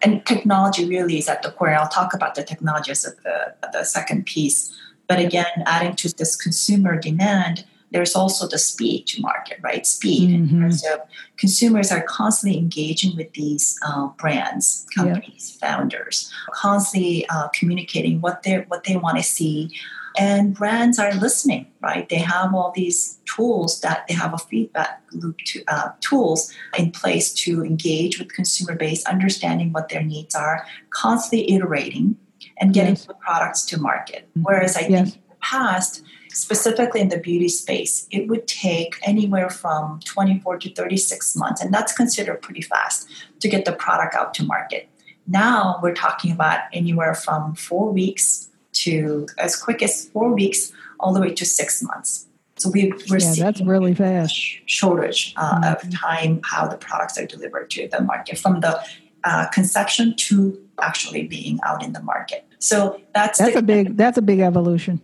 and 0.02 0.24
technology 0.24 0.88
really 0.88 1.18
is 1.18 1.28
at 1.28 1.42
the 1.42 1.50
core. 1.50 1.74
I'll 1.74 1.86
talk 1.86 2.14
about 2.14 2.34
the 2.34 2.42
technology 2.42 2.90
as 2.90 3.02
the, 3.02 3.54
the 3.70 3.84
second 3.84 4.24
piece 4.24 4.74
but 5.10 5.18
again, 5.18 5.64
adding 5.66 5.96
to 5.96 6.14
this 6.14 6.36
consumer 6.36 6.96
demand, 6.96 7.64
there's 7.90 8.14
also 8.14 8.46
the 8.46 8.58
speed 8.58 9.08
to 9.08 9.20
market, 9.20 9.58
right? 9.60 9.84
Speed 9.84 10.30
mm-hmm. 10.30 10.64
of 10.64 11.00
consumers 11.36 11.90
are 11.90 12.02
constantly 12.02 12.56
engaging 12.56 13.16
with 13.16 13.32
these 13.32 13.76
uh, 13.84 14.06
brands, 14.18 14.86
companies, 14.94 15.58
yep. 15.60 15.68
founders, 15.68 16.32
constantly 16.52 17.26
uh, 17.28 17.48
communicating 17.48 18.20
what 18.20 18.44
they 18.44 18.58
what 18.68 18.84
they 18.84 18.94
want 18.94 19.16
to 19.16 19.24
see, 19.24 19.76
and 20.16 20.54
brands 20.54 21.00
are 21.00 21.12
listening, 21.14 21.66
right? 21.80 22.08
They 22.08 22.18
have 22.18 22.54
all 22.54 22.70
these 22.70 23.18
tools 23.24 23.80
that 23.80 24.06
they 24.06 24.14
have 24.14 24.32
a 24.32 24.38
feedback 24.38 25.02
loop 25.10 25.38
to, 25.46 25.64
uh, 25.66 25.88
tools 25.98 26.54
in 26.78 26.92
place 26.92 27.34
to 27.42 27.64
engage 27.64 28.20
with 28.20 28.32
consumer 28.32 28.76
base, 28.76 29.04
understanding 29.06 29.72
what 29.72 29.88
their 29.88 30.04
needs 30.04 30.36
are, 30.36 30.64
constantly 30.90 31.52
iterating 31.52 32.16
and 32.60 32.74
getting 32.74 32.94
yes. 32.94 33.08
products 33.20 33.64
to 33.66 33.80
market. 33.80 34.28
Mm-hmm. 34.30 34.42
Whereas 34.42 34.76
I 34.76 34.80
yes. 34.80 34.88
think 34.88 35.14
in 35.16 35.28
the 35.30 35.36
past, 35.40 36.02
specifically 36.28 37.00
in 37.00 37.08
the 37.08 37.18
beauty 37.18 37.48
space, 37.48 38.06
it 38.10 38.28
would 38.28 38.46
take 38.46 38.96
anywhere 39.02 39.50
from 39.50 40.00
24 40.04 40.58
to 40.58 40.74
36 40.74 41.36
months, 41.36 41.60
and 41.60 41.72
that's 41.72 41.92
considered 41.92 42.42
pretty 42.42 42.62
fast 42.62 43.08
to 43.40 43.48
get 43.48 43.64
the 43.64 43.72
product 43.72 44.14
out 44.14 44.34
to 44.34 44.44
market. 44.44 44.88
Now 45.26 45.78
we're 45.82 45.94
talking 45.94 46.32
about 46.32 46.60
anywhere 46.72 47.14
from 47.14 47.54
four 47.54 47.92
weeks 47.92 48.48
to 48.72 49.26
as 49.38 49.56
quick 49.56 49.82
as 49.82 50.08
four 50.08 50.32
weeks 50.32 50.72
all 50.98 51.12
the 51.12 51.20
way 51.20 51.32
to 51.34 51.44
six 51.44 51.82
months. 51.82 52.26
So 52.58 52.68
we, 52.68 52.92
we're 53.08 53.18
yeah, 53.18 53.32
seeing 53.32 53.44
that's 53.46 53.60
really 53.62 53.94
fast 53.94 54.34
shortage 54.66 55.32
uh, 55.36 55.60
mm-hmm. 55.60 55.64
of 55.86 55.94
time 55.94 56.40
how 56.44 56.66
the 56.66 56.76
products 56.76 57.16
are 57.16 57.26
delivered 57.26 57.70
to 57.70 57.88
the 57.88 58.02
market 58.02 58.38
from 58.38 58.60
the 58.60 58.78
uh, 59.24 59.48
conception 59.48 60.14
to 60.16 60.58
actually 60.82 61.26
being 61.26 61.58
out 61.64 61.82
in 61.82 61.92
the 61.92 62.02
market. 62.02 62.44
So 62.58 63.00
that's 63.14 63.38
that's 63.38 63.54
the, 63.54 63.60
a 63.60 63.62
big 63.62 63.96
that's 63.96 64.18
a 64.18 64.22
big 64.22 64.40
evolution. 64.40 65.00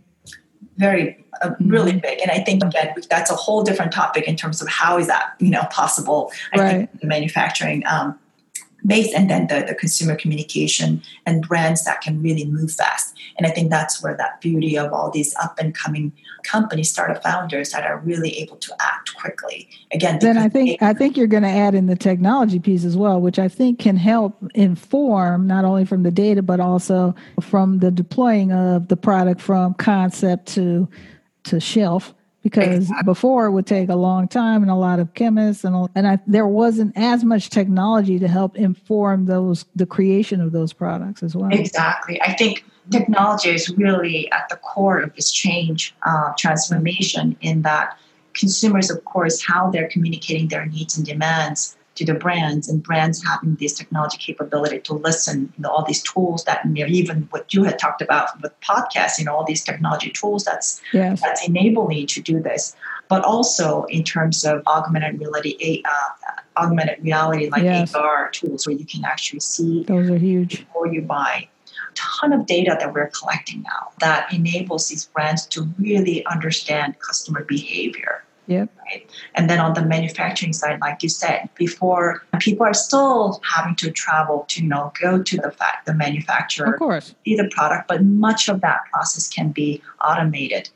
Very 0.76 1.24
uh, 1.42 1.50
really 1.60 1.92
mm-hmm. 1.92 2.00
big, 2.00 2.20
and 2.20 2.30
I 2.30 2.40
think 2.40 2.62
again 2.62 2.94
that's 3.08 3.30
a 3.30 3.34
whole 3.34 3.62
different 3.62 3.92
topic 3.92 4.28
in 4.28 4.36
terms 4.36 4.60
of 4.60 4.68
how 4.68 4.98
is 4.98 5.06
that 5.06 5.34
you 5.38 5.50
know 5.50 5.64
possible. 5.70 6.30
I 6.52 6.58
right. 6.58 6.70
think 6.70 7.00
the 7.00 7.06
manufacturing 7.06 7.82
um, 7.86 8.18
base 8.86 9.12
and 9.14 9.28
then 9.28 9.46
the, 9.48 9.64
the 9.66 9.74
consumer 9.74 10.14
communication 10.14 11.02
and 11.24 11.46
brands 11.46 11.84
that 11.84 12.00
can 12.00 12.22
really 12.22 12.44
move 12.44 12.70
fast. 12.70 13.16
And 13.36 13.46
I 13.46 13.50
think 13.50 13.70
that's 13.70 14.02
where 14.02 14.16
that 14.16 14.40
beauty 14.40 14.78
of 14.78 14.92
all 14.92 15.10
these 15.10 15.34
up 15.36 15.58
and 15.58 15.74
coming 15.74 16.12
companies, 16.44 16.90
startup 16.90 17.22
founders 17.22 17.70
that 17.70 17.84
are 17.84 17.98
really 17.98 18.30
able 18.38 18.56
to 18.56 18.74
act 18.80 19.14
quickly. 19.16 19.68
Again, 19.92 20.18
then 20.20 20.38
I 20.38 20.48
think 20.48 20.80
they, 20.80 20.86
I 20.86 20.92
think 20.92 21.16
you're 21.16 21.26
going 21.26 21.42
to 21.42 21.48
add 21.48 21.74
in 21.74 21.86
the 21.86 21.96
technology 21.96 22.58
piece 22.58 22.84
as 22.84 22.96
well, 22.96 23.20
which 23.20 23.38
I 23.38 23.48
think 23.48 23.78
can 23.78 23.96
help 23.96 24.36
inform 24.54 25.46
not 25.46 25.64
only 25.64 25.84
from 25.84 26.02
the 26.02 26.10
data 26.10 26.42
but 26.42 26.60
also 26.60 27.14
from 27.40 27.78
the 27.78 27.90
deploying 27.90 28.52
of 28.52 28.88
the 28.88 28.96
product 28.96 29.40
from 29.40 29.74
concept 29.74 30.46
to 30.54 30.88
to 31.44 31.60
shelf 31.60 32.14
because 32.48 32.76
exactly. 32.76 33.04
before 33.04 33.46
it 33.46 33.50
would 33.50 33.66
take 33.66 33.88
a 33.88 33.96
long 33.96 34.28
time 34.28 34.62
and 34.62 34.70
a 34.70 34.76
lot 34.76 35.00
of 35.00 35.12
chemists 35.14 35.64
and 35.64 35.88
and 35.96 36.06
I, 36.06 36.20
there 36.28 36.46
wasn't 36.46 36.96
as 36.96 37.24
much 37.24 37.50
technology 37.50 38.20
to 38.20 38.28
help 38.28 38.56
inform 38.56 39.26
those 39.26 39.64
the 39.74 39.84
creation 39.84 40.40
of 40.40 40.52
those 40.52 40.72
products 40.72 41.24
as 41.24 41.34
well. 41.34 41.50
Exactly, 41.52 42.22
I 42.22 42.34
think 42.34 42.64
technology 42.92 43.50
is 43.50 43.68
really 43.70 44.30
at 44.30 44.48
the 44.48 44.54
core 44.56 45.00
of 45.00 45.12
this 45.16 45.32
change 45.32 45.92
uh, 46.06 46.34
transformation 46.38 47.36
in 47.40 47.62
that 47.62 47.98
consumers, 48.34 48.90
of 48.90 49.04
course, 49.04 49.44
how 49.44 49.68
they're 49.72 49.88
communicating 49.88 50.46
their 50.46 50.66
needs 50.66 50.96
and 50.96 51.04
demands 51.04 51.76
to 51.96 52.04
the 52.04 52.14
brands 52.14 52.68
and 52.68 52.82
brands 52.82 53.24
having 53.24 53.56
this 53.56 53.72
technology 53.72 54.18
capability 54.18 54.78
to 54.80 54.94
listen 54.94 55.52
you 55.56 55.62
know 55.62 55.70
all 55.70 55.84
these 55.84 56.02
tools 56.02 56.44
that 56.44 56.64
even 56.76 57.22
what 57.30 57.52
you 57.52 57.64
had 57.64 57.78
talked 57.78 58.00
about 58.00 58.40
with 58.42 58.52
podcasts 58.60 59.18
you 59.18 59.24
know 59.24 59.34
all 59.34 59.44
these 59.44 59.64
technology 59.64 60.10
tools 60.10 60.44
that's 60.44 60.80
yes. 60.92 61.20
that's 61.20 61.46
enabling 61.46 62.06
to 62.06 62.20
do 62.20 62.40
this 62.40 62.76
but 63.08 63.24
also 63.24 63.84
in 63.84 64.02
terms 64.02 64.44
of 64.44 64.62
augmented 64.66 65.18
reality 65.18 65.82
uh, 65.84 66.62
augmented 66.62 67.02
reality 67.02 67.48
like 67.50 67.62
yes. 67.62 67.94
AR 67.94 68.30
tools 68.30 68.66
where 68.66 68.76
you 68.76 68.84
can 68.84 69.04
actually 69.04 69.40
see 69.40 69.82
those 69.84 70.10
are 70.10 70.18
huge 70.18 70.58
before 70.58 70.86
you 70.86 71.02
buy 71.02 71.48
ton 71.94 72.32
of 72.32 72.46
data 72.46 72.76
that 72.78 72.92
we're 72.92 73.08
collecting 73.08 73.62
now 73.62 73.90
that 74.00 74.30
enables 74.32 74.88
these 74.88 75.06
brands 75.06 75.46
to 75.46 75.62
really 75.78 76.24
understand 76.26 76.98
customer 77.00 77.42
behavior 77.44 78.22
Yep. 78.46 78.70
Right? 78.84 79.10
And 79.34 79.50
then 79.50 79.58
on 79.58 79.74
the 79.74 79.84
manufacturing 79.84 80.52
side, 80.52 80.80
like 80.80 81.02
you 81.02 81.08
said 81.08 81.48
before, 81.56 82.24
people 82.38 82.64
are 82.64 82.74
still 82.74 83.40
having 83.44 83.74
to 83.76 83.90
travel 83.90 84.46
to, 84.48 84.62
you 84.62 84.68
know, 84.68 84.92
go 85.00 85.22
to 85.22 85.36
the 85.36 85.50
fact 85.50 85.86
the 85.86 85.94
manufacturer, 85.94 86.74
of 86.74 86.78
course, 86.78 87.14
see 87.24 87.34
the 87.34 87.48
product, 87.50 87.88
but 87.88 88.04
much 88.04 88.48
of 88.48 88.60
that 88.60 88.80
process 88.92 89.28
can 89.28 89.50
be 89.50 89.82
automated, 90.00 90.68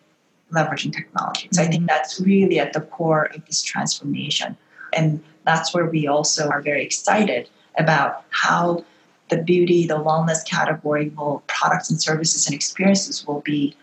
leveraging 0.52 0.92
technology. 0.92 1.48
So 1.52 1.60
mm-hmm. 1.60 1.68
I 1.68 1.70
think 1.70 1.86
that's 1.86 2.20
really 2.20 2.58
at 2.58 2.72
the 2.72 2.80
core 2.80 3.30
of 3.34 3.46
this 3.46 3.62
transformation, 3.62 4.56
and 4.92 5.22
that's 5.44 5.72
where 5.72 5.86
we 5.86 6.06
also 6.06 6.48
are 6.48 6.60
very 6.60 6.84
excited 6.84 7.48
about 7.78 8.24
how 8.30 8.84
the 9.28 9.36
beauty, 9.36 9.86
the 9.86 9.94
wellness 9.94 10.44
category 10.44 11.10
will 11.10 11.42
products 11.46 11.88
and 11.88 12.02
services 12.02 12.46
and 12.46 12.54
experiences 12.54 13.24
will 13.26 13.40
be 13.42 13.76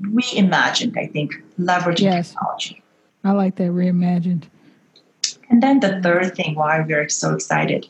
reimagined, 0.00 0.96
I 0.98 1.06
think, 1.06 1.32
leveraging 1.58 2.00
yes. 2.00 2.30
technology. 2.30 2.82
I 3.24 3.32
like 3.32 3.56
that 3.56 3.70
reimagined. 3.70 4.44
And 5.48 5.62
then 5.62 5.80
the 5.80 6.00
third 6.02 6.34
thing 6.34 6.54
why 6.54 6.80
we're 6.80 7.08
so 7.08 7.34
excited 7.34 7.86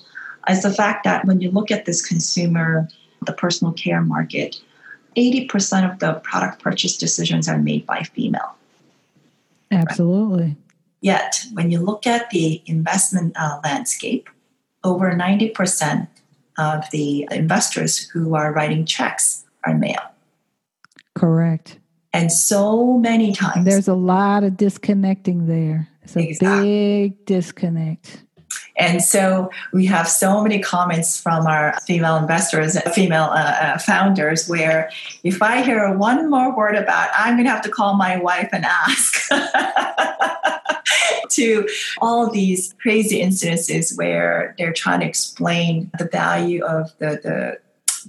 is 0.48 0.62
the 0.62 0.72
fact 0.72 1.04
that 1.04 1.24
when 1.24 1.40
you 1.40 1.50
look 1.50 1.70
at 1.70 1.84
this 1.84 2.04
consumer, 2.04 2.88
the 3.24 3.32
personal 3.32 3.72
care 3.72 4.02
market, 4.02 4.60
80% 5.16 5.90
of 5.90 5.98
the 5.98 6.14
product 6.20 6.62
purchase 6.62 6.96
decisions 6.96 7.48
are 7.48 7.58
made 7.58 7.86
by 7.86 8.02
female. 8.02 8.54
Absolutely. 9.70 10.44
Right? 10.44 10.56
Yet, 11.00 11.44
when 11.52 11.70
you 11.70 11.80
look 11.80 12.06
at 12.06 12.30
the 12.30 12.62
investment 12.66 13.34
uh, 13.36 13.60
landscape, 13.64 14.28
over 14.84 15.12
90% 15.12 16.08
of 16.58 16.84
the 16.90 17.28
investors 17.30 17.98
who 17.98 18.34
are 18.34 18.52
writing 18.52 18.86
checks 18.86 19.44
are 19.64 19.76
male. 19.76 20.12
Correct. 21.14 21.78
And 22.16 22.32
so 22.32 22.98
many 22.98 23.32
times. 23.34 23.66
There's 23.66 23.88
a 23.88 23.94
lot 23.94 24.42
of 24.42 24.56
disconnecting 24.56 25.46
there. 25.46 25.88
It's 26.02 26.16
a 26.16 26.20
exactly. 26.20 26.62
big 26.62 27.26
disconnect. 27.26 28.22
And 28.78 29.02
so 29.02 29.50
we 29.72 29.84
have 29.86 30.08
so 30.08 30.42
many 30.42 30.60
comments 30.60 31.20
from 31.20 31.46
our 31.46 31.78
female 31.80 32.16
investors, 32.16 32.80
female 32.94 33.24
uh, 33.24 33.56
uh, 33.60 33.78
founders, 33.78 34.48
where 34.48 34.90
if 35.24 35.42
I 35.42 35.62
hear 35.62 35.94
one 35.94 36.30
more 36.30 36.56
word 36.56 36.74
about, 36.74 37.10
I'm 37.14 37.34
going 37.34 37.44
to 37.44 37.50
have 37.50 37.62
to 37.62 37.70
call 37.70 37.96
my 37.96 38.16
wife 38.16 38.48
and 38.52 38.64
ask. 38.64 39.28
to 41.30 41.68
all 42.00 42.30
these 42.30 42.74
crazy 42.80 43.20
incidences 43.20 43.96
where 43.98 44.54
they're 44.58 44.72
trying 44.72 45.00
to 45.00 45.06
explain 45.06 45.90
the 45.98 46.06
value 46.06 46.64
of 46.64 46.96
the, 46.98 47.20
the 47.22 47.58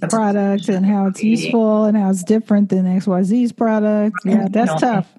the 0.00 0.08
product 0.08 0.68
and 0.68 0.84
how 0.86 1.06
it's 1.06 1.22
useful 1.22 1.84
and 1.84 1.96
how 1.96 2.10
it's 2.10 2.22
different 2.22 2.68
than 2.68 2.84
XYZ's 2.84 3.52
product. 3.52 4.16
Yeah, 4.24 4.48
that's 4.50 4.70
you 4.70 4.74
know, 4.74 4.94
tough. 4.94 5.12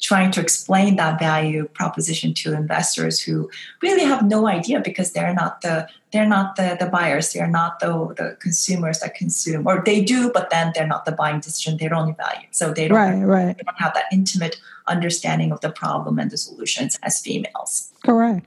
Trying 0.00 0.30
to 0.32 0.40
explain 0.40 0.96
that 0.96 1.18
value 1.18 1.68
proposition 1.68 2.34
to 2.34 2.54
investors 2.54 3.20
who 3.20 3.50
really 3.82 4.04
have 4.04 4.26
no 4.26 4.46
idea 4.46 4.80
because 4.80 5.12
they're 5.12 5.34
not 5.34 5.62
the 5.62 5.88
they're 6.12 6.26
not 6.26 6.56
the, 6.56 6.76
the 6.80 6.86
buyers, 6.86 7.32
they're 7.32 7.46
not 7.46 7.80
the, 7.80 8.14
the 8.16 8.36
consumers 8.40 9.00
that 9.00 9.14
consume, 9.14 9.66
or 9.66 9.82
they 9.84 10.02
do, 10.02 10.30
but 10.32 10.48
then 10.50 10.72
they're 10.74 10.86
not 10.86 11.04
the 11.04 11.12
buying 11.12 11.40
decision, 11.40 11.76
they're 11.78 11.94
only 11.94 12.14
value. 12.14 12.46
So 12.52 12.72
they 12.72 12.88
don't, 12.88 12.96
right, 12.96 13.24
right. 13.24 13.56
they 13.56 13.62
don't 13.62 13.78
have 13.78 13.92
that 13.94 14.04
intimate 14.10 14.56
understanding 14.86 15.52
of 15.52 15.60
the 15.60 15.70
problem 15.70 16.18
and 16.18 16.30
the 16.30 16.38
solutions 16.38 16.98
as 17.02 17.20
females. 17.20 17.92
Correct. 18.04 18.46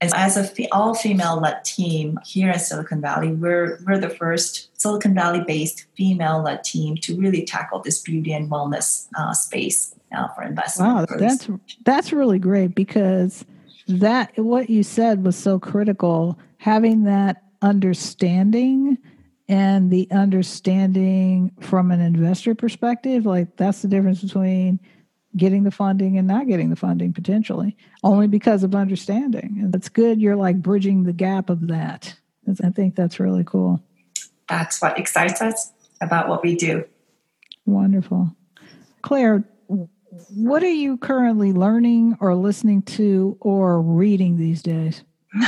And 0.00 0.12
as 0.14 0.36
a 0.36 0.68
all 0.72 0.94
female 0.94 1.40
led 1.40 1.64
team 1.64 2.18
here 2.24 2.50
in 2.50 2.58
Silicon 2.58 3.00
Valley, 3.00 3.32
we're, 3.32 3.80
we're 3.86 3.98
the 3.98 4.10
first 4.10 4.71
Silicon 4.82 5.14
Valley 5.14 5.44
based 5.46 5.86
female 5.96 6.42
led 6.42 6.64
team 6.64 6.96
to 6.96 7.16
really 7.16 7.44
tackle 7.44 7.78
this 7.78 8.02
beauty 8.02 8.32
and 8.32 8.50
wellness 8.50 9.06
uh, 9.16 9.32
space. 9.32 9.94
uh, 10.12 10.28
for 10.34 10.42
investment. 10.42 11.10
Wow, 11.10 11.16
that's 11.18 11.48
that's 11.84 12.12
really 12.12 12.38
great 12.38 12.74
because 12.74 13.44
that 13.88 14.36
what 14.36 14.68
you 14.68 14.82
said 14.82 15.24
was 15.24 15.36
so 15.36 15.58
critical. 15.58 16.38
Having 16.58 17.04
that 17.04 17.44
understanding 17.62 18.98
and 19.48 19.90
the 19.90 20.08
understanding 20.10 21.52
from 21.60 21.90
an 21.90 22.00
investor 22.00 22.54
perspective, 22.54 23.24
like 23.24 23.56
that's 23.56 23.82
the 23.82 23.88
difference 23.88 24.22
between 24.22 24.80
getting 25.36 25.62
the 25.62 25.70
funding 25.70 26.18
and 26.18 26.28
not 26.28 26.46
getting 26.46 26.70
the 26.70 26.76
funding 26.76 27.12
potentially, 27.12 27.76
only 28.02 28.26
because 28.26 28.64
of 28.64 28.74
understanding. 28.74 29.58
And 29.60 29.74
it's 29.74 29.88
good 29.88 30.20
you're 30.20 30.36
like 30.36 30.60
bridging 30.60 31.04
the 31.04 31.12
gap 31.12 31.50
of 31.50 31.68
that. 31.68 32.14
I 32.64 32.70
think 32.70 32.96
that's 32.96 33.20
really 33.20 33.44
cool. 33.44 33.80
That's 34.52 34.82
what 34.82 34.98
excites 34.98 35.40
us 35.40 35.72
about 36.02 36.28
what 36.28 36.42
we 36.42 36.54
do. 36.54 36.84
Wonderful. 37.64 38.36
Claire, 39.00 39.44
what 40.34 40.62
are 40.62 40.68
you 40.68 40.98
currently 40.98 41.54
learning 41.54 42.18
or 42.20 42.34
listening 42.34 42.82
to 42.82 43.38
or 43.40 43.80
reading 43.80 44.36
these 44.36 44.60
days? 44.60 45.04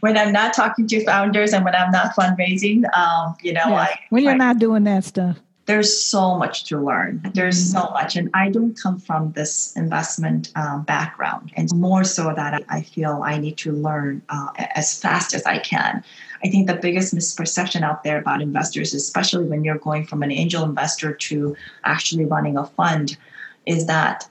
when 0.00 0.18
I'm 0.18 0.32
not 0.32 0.52
talking 0.52 0.88
to 0.88 1.04
founders 1.04 1.52
and 1.52 1.64
when 1.64 1.76
I'm 1.76 1.92
not 1.92 2.16
fundraising, 2.16 2.82
um, 2.96 3.36
you 3.40 3.52
know, 3.52 3.76
I, 3.76 4.00
when 4.10 4.24
you're 4.24 4.32
I, 4.32 4.36
not 4.36 4.58
doing 4.58 4.82
that 4.82 5.04
stuff 5.04 5.38
there's 5.66 6.00
so 6.00 6.36
much 6.38 6.64
to 6.64 6.80
learn. 6.80 7.20
There's 7.34 7.58
mm-hmm. 7.58 7.86
so 7.86 7.92
much. 7.92 8.16
And 8.16 8.30
I 8.34 8.48
don't 8.50 8.80
come 8.80 8.98
from 8.98 9.32
this 9.32 9.76
investment 9.76 10.52
um, 10.54 10.84
background. 10.84 11.52
And 11.56 11.68
more 11.74 12.04
so 12.04 12.32
that 12.34 12.64
I 12.68 12.82
feel 12.82 13.20
I 13.24 13.38
need 13.38 13.58
to 13.58 13.72
learn 13.72 14.22
uh, 14.28 14.48
as 14.56 14.98
fast 14.98 15.34
as 15.34 15.44
I 15.44 15.58
can. 15.58 16.04
I 16.44 16.48
think 16.48 16.66
the 16.66 16.74
biggest 16.74 17.14
misperception 17.14 17.82
out 17.82 18.04
there 18.04 18.18
about 18.18 18.42
investors, 18.42 18.94
especially 18.94 19.44
when 19.44 19.64
you're 19.64 19.78
going 19.78 20.06
from 20.06 20.22
an 20.22 20.30
angel 20.30 20.64
investor 20.64 21.12
to 21.12 21.56
actually 21.84 22.24
running 22.24 22.56
a 22.56 22.66
fund, 22.66 23.16
is 23.64 23.86
that 23.86 24.28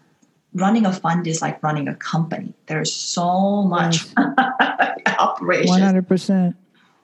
running 0.53 0.85
a 0.85 0.93
fund 0.93 1.27
is 1.27 1.41
like 1.41 1.61
running 1.61 1.87
a 1.87 1.95
company. 1.95 2.53
There's 2.67 2.91
so 2.91 3.63
much 3.63 4.05
yes. 4.17 4.99
operation. 5.19 5.75
100%. 5.75 6.55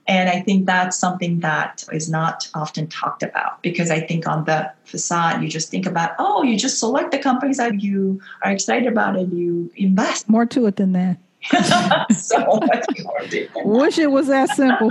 And 0.07 0.29
I 0.29 0.41
think 0.41 0.65
that's 0.65 0.97
something 0.97 1.41
that 1.41 1.85
is 1.91 2.09
not 2.09 2.49
often 2.53 2.87
talked 2.87 3.23
about 3.23 3.61
because 3.61 3.91
I 3.91 3.99
think 3.99 4.27
on 4.27 4.45
the 4.45 4.71
facade, 4.83 5.43
you 5.43 5.47
just 5.47 5.69
think 5.69 5.85
about, 5.85 6.11
oh, 6.17 6.43
you 6.43 6.57
just 6.57 6.79
select 6.79 7.11
the 7.11 7.19
companies 7.19 7.57
that 7.57 7.81
you 7.81 8.19
are 8.43 8.51
excited 8.51 8.87
about 8.87 9.15
and 9.15 9.37
you 9.37 9.71
invest. 9.75 10.27
More 10.27 10.45
to 10.47 10.65
it 10.65 10.77
than 10.77 10.93
that. 10.93 11.17
so 12.15 12.59
much 12.61 12.85
more. 13.03 13.81
Wish 13.81 13.97
it 13.97 14.11
was 14.11 14.27
that 14.27 14.49
simple. 14.49 14.89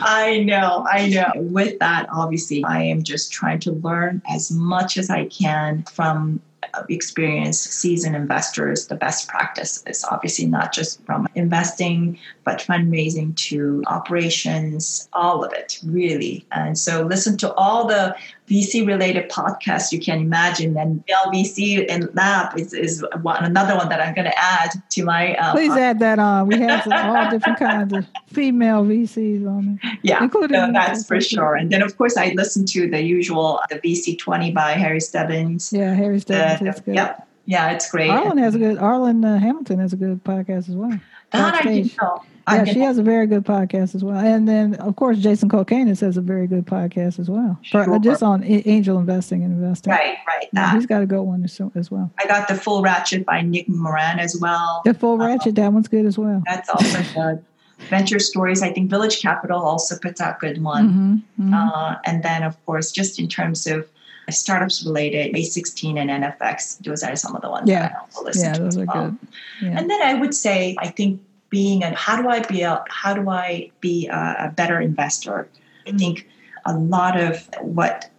I 0.00 0.42
know, 0.44 0.86
I 0.90 1.08
know. 1.08 1.30
With 1.36 1.78
that, 1.80 2.08
obviously, 2.12 2.64
I 2.64 2.82
am 2.82 3.02
just 3.02 3.32
trying 3.32 3.60
to 3.60 3.72
learn 3.72 4.22
as 4.28 4.50
much 4.50 4.96
as 4.96 5.10
I 5.10 5.26
can 5.26 5.82
from 5.82 6.40
uh, 6.72 6.82
experienced 6.88 7.72
seasoned 7.74 8.16
investors 8.16 8.86
the 8.86 8.94
best 8.94 9.28
practices 9.28 10.04
obviously 10.10 10.46
not 10.46 10.72
just 10.72 11.04
from 11.04 11.28
investing 11.34 12.18
but 12.44 12.58
fundraising 12.58 13.34
to 13.36 13.82
operations 13.86 15.08
all 15.12 15.44
of 15.44 15.52
it 15.52 15.80
really 15.84 16.46
and 16.52 16.78
so 16.78 17.02
listen 17.02 17.36
to 17.38 17.52
all 17.54 17.86
the 17.86 18.14
VC 18.48 18.86
related 18.86 19.30
podcasts 19.30 19.90
you 19.90 19.98
can 19.98 20.20
imagine. 20.20 20.76
And 20.76 21.04
LVC 21.06 21.86
and 21.88 22.14
Lab 22.14 22.58
is, 22.58 22.74
is 22.74 23.04
one, 23.22 23.42
another 23.42 23.74
one 23.74 23.88
that 23.88 24.00
I'm 24.00 24.14
going 24.14 24.26
to 24.26 24.38
add 24.38 24.70
to 24.90 25.04
my. 25.04 25.34
Uh, 25.34 25.52
Please 25.52 25.72
podcast. 25.72 25.78
add 25.78 25.98
that 26.00 26.18
on. 26.18 26.46
We 26.46 26.58
have 26.58 26.86
all 26.92 27.30
different 27.30 27.58
kinds 27.58 27.92
of 27.92 28.06
female 28.26 28.84
VCs 28.84 29.46
on 29.48 29.78
it. 29.82 29.98
Yeah, 30.02 30.22
including 30.22 30.60
so 30.60 30.72
that's 30.72 31.06
for 31.06 31.20
sure. 31.20 31.54
And 31.54 31.70
then, 31.70 31.82
of 31.82 31.96
course, 31.96 32.16
I 32.16 32.32
listen 32.36 32.66
to 32.66 32.88
the 32.88 33.02
usual 33.02 33.60
the 33.70 33.76
VC 33.76 34.18
20 34.18 34.50
by 34.52 34.72
Harry 34.72 35.00
Stebbings. 35.00 35.72
Yeah, 35.72 35.94
Harry 35.94 36.20
Stebbings. 36.20 36.80
good. 36.80 36.94
Yep. 36.94 37.28
Yeah, 37.46 37.72
it's 37.72 37.90
great. 37.90 38.10
Arlan 38.10 38.38
has 38.38 38.54
a 38.54 38.58
good. 38.58 38.78
Arlan 38.78 39.24
uh, 39.24 39.38
Hamilton 39.38 39.78
has 39.78 39.92
a 39.92 39.96
good 39.96 40.24
podcast 40.24 40.68
as 40.68 40.76
well. 40.76 40.98
That 41.30 41.54
I 41.54 41.62
didn't 41.62 41.96
know. 42.00 42.22
Yeah, 42.46 42.64
she 42.64 42.80
has 42.80 42.98
a 42.98 43.02
very 43.02 43.26
good 43.26 43.44
podcast 43.44 43.94
as 43.94 44.04
well. 44.04 44.18
And 44.18 44.46
then, 44.46 44.74
of 44.76 44.96
course, 44.96 45.18
Jason 45.18 45.48
Calacanis 45.48 46.00
has 46.00 46.16
a 46.16 46.20
very 46.20 46.46
good 46.46 46.66
podcast 46.66 47.18
as 47.18 47.30
well. 47.30 47.58
Sure. 47.62 47.84
For, 47.84 47.98
just 47.98 48.22
on 48.22 48.44
angel 48.44 48.98
investing 48.98 49.42
and 49.42 49.52
investing. 49.52 49.92
Right, 49.92 50.18
right. 50.26 50.48
Yeah, 50.52 50.72
he's 50.74 50.86
got 50.86 51.02
a 51.02 51.06
good 51.06 51.22
one 51.22 51.42
as 51.44 51.90
well. 51.90 52.10
I 52.18 52.26
got 52.26 52.48
the 52.48 52.54
Full 52.54 52.82
Ratchet 52.82 53.24
by 53.24 53.40
Nick 53.40 53.68
Moran 53.68 54.18
as 54.18 54.38
well. 54.40 54.82
The 54.84 54.94
Full 54.94 55.20
uh, 55.20 55.26
Ratchet, 55.26 55.54
that 55.54 55.72
one's 55.72 55.88
good 55.88 56.04
as 56.04 56.18
well. 56.18 56.42
That's 56.46 56.68
also 56.68 57.02
good. 57.14 57.44
Venture 57.88 58.18
Stories, 58.18 58.62
I 58.62 58.72
think 58.72 58.88
Village 58.90 59.20
Capital 59.20 59.60
also 59.60 59.96
puts 59.98 60.20
out 60.20 60.36
a 60.36 60.38
good 60.38 60.62
one. 60.62 60.88
Mm-hmm, 60.88 61.44
mm-hmm. 61.48 61.54
Uh, 61.54 61.96
and 62.04 62.22
then, 62.22 62.42
of 62.42 62.62
course, 62.66 62.92
just 62.92 63.18
in 63.18 63.28
terms 63.28 63.66
of 63.66 63.88
startups 64.30 64.84
related, 64.84 65.34
A16 65.34 65.98
and 65.98 66.10
NFX, 66.10 66.78
those 66.78 67.02
are 67.02 67.16
some 67.16 67.34
of 67.34 67.42
the 67.42 67.50
ones 67.50 67.68
yeah. 67.68 67.88
that 67.88 67.92
I 67.92 68.00
also 68.00 68.24
listen 68.24 68.44
yeah, 68.44 68.52
to. 68.54 68.62
Those 68.62 68.78
are 68.78 68.84
well. 68.84 69.10
good. 69.10 69.18
Yeah. 69.62 69.78
And 69.78 69.90
then 69.90 70.02
I 70.02 70.14
would 70.14 70.34
say, 70.34 70.76
I 70.78 70.88
think 70.88 71.20
being 71.54 71.84
a 71.84 71.94
how 71.94 72.20
do 72.20 72.28
I 72.28 72.40
be 72.40 72.62
a 72.62 72.82
how 72.88 73.14
do 73.14 73.30
I 73.30 73.70
be 73.80 74.08
a, 74.08 74.22
a 74.46 74.48
better 74.60 74.80
investor? 74.80 75.48
I 75.86 75.92
mm. 75.92 75.98
think 75.98 76.26
a 76.66 76.74
lot 76.76 77.14
of 77.26 77.48
what 77.60 78.10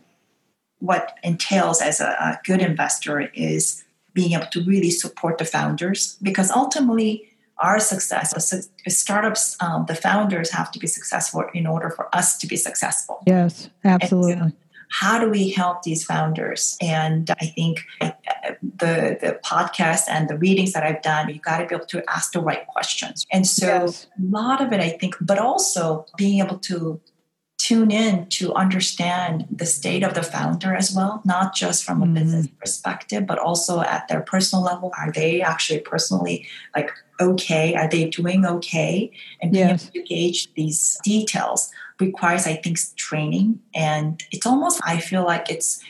what 0.79 1.17
entails 1.21 1.81
as 1.81 1.99
a, 1.99 2.07
a 2.29 2.39
good 2.45 2.61
investor 2.61 3.29
is 3.33 3.83
being 4.13 4.31
able 4.37 4.47
to 4.55 4.63
really 4.63 4.89
support 4.89 5.37
the 5.37 5.43
founders 5.43 6.17
because 6.21 6.49
ultimately 6.49 7.27
our 7.57 7.77
success 7.79 8.27
startups 8.87 9.57
um, 9.59 9.85
the 9.87 9.95
founders 9.95 10.49
have 10.51 10.71
to 10.71 10.79
be 10.79 10.87
successful 10.87 11.43
in 11.53 11.67
order 11.67 11.89
for 11.89 12.05
us 12.15 12.37
to 12.37 12.47
be 12.47 12.55
successful 12.55 13.17
yes 13.27 13.69
absolutely 13.83 14.53
how 14.89 15.19
do 15.19 15.29
we 15.29 15.49
help 15.49 15.83
these 15.83 16.03
founders? 16.03 16.77
And 16.81 17.29
I 17.41 17.45
think 17.47 17.83
uh, 18.01 18.11
the 18.61 19.17
the 19.21 19.39
podcast 19.43 20.03
and 20.09 20.29
the 20.29 20.37
readings 20.37 20.73
that 20.73 20.83
I've 20.83 21.01
done, 21.01 21.29
you 21.29 21.39
got 21.39 21.59
to 21.59 21.65
be 21.65 21.75
able 21.75 21.85
to 21.85 22.03
ask 22.09 22.31
the 22.31 22.41
right 22.41 22.65
questions. 22.67 23.25
And 23.31 23.47
so 23.47 23.67
yes. 23.67 24.07
a 24.17 24.25
lot 24.29 24.61
of 24.61 24.71
it, 24.73 24.79
I 24.79 24.89
think, 24.89 25.15
but 25.21 25.39
also 25.39 26.05
being 26.17 26.39
able 26.39 26.59
to 26.59 26.99
tune 27.57 27.89
in 27.89 28.27
to 28.27 28.53
understand 28.53 29.47
the 29.49 29.65
state 29.65 30.03
of 30.03 30.13
the 30.13 30.21
founder 30.21 30.75
as 30.75 30.93
well, 30.93 31.21
not 31.25 31.55
just 31.55 31.83
from 31.83 32.03
a 32.03 32.05
mm 32.05 32.15
business 32.15 32.47
perspective, 32.59 33.25
but 33.25 33.39
also 33.39 33.81
at 33.81 34.07
their 34.07 34.21
personal 34.21 34.63
level. 34.63 34.91
Are 34.97 35.11
they 35.11 35.41
actually 35.41 35.79
personally 35.79 36.47
like 36.75 36.91
okay? 37.19 37.75
Are 37.75 37.89
they 37.89 38.09
doing 38.09 38.45
okay? 38.45 39.11
And 39.41 39.51
being 39.51 39.67
yes. 39.67 39.83
able 39.83 39.93
to 39.93 40.03
gauge 40.03 40.53
these 40.53 40.97
details 41.03 41.71
requires, 41.99 42.45
I 42.45 42.55
think, 42.55 42.77
training. 42.95 43.59
And 43.73 44.23
it's 44.31 44.45
almost, 44.45 44.81
I 44.83 44.99
feel 44.99 45.23
like 45.23 45.49
it's 45.49 45.83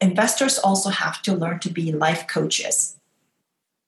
investors 0.00 0.58
also 0.58 0.90
have 0.90 1.22
to 1.22 1.34
learn 1.34 1.60
to 1.60 1.70
be 1.70 1.92
life 1.92 2.26
coaches, 2.26 2.96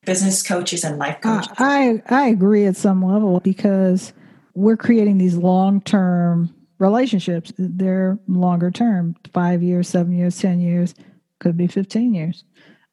business 0.05 0.43
coaches 0.43 0.85
and 0.85 0.99
life 0.99 1.21
coaches. 1.21 1.53
I, 1.59 2.03
I 2.09 2.29
agree 2.29 2.67
at 2.67 2.77
some 2.77 3.05
level 3.05 3.41
because 3.41 4.13
we're 4.55 4.77
creating 4.77 5.19
these 5.19 5.37
long 5.37 5.81
term 5.81 6.55
relationships. 6.79 7.53
They're 7.59 8.19
longer 8.29 8.71
term 8.71 9.17
five 9.33 9.63
years, 9.63 9.89
seven 9.89 10.17
years, 10.17 10.39
10 10.39 10.61
years, 10.61 10.95
could 11.41 11.57
be 11.57 11.67
15 11.67 12.15
years. 12.15 12.45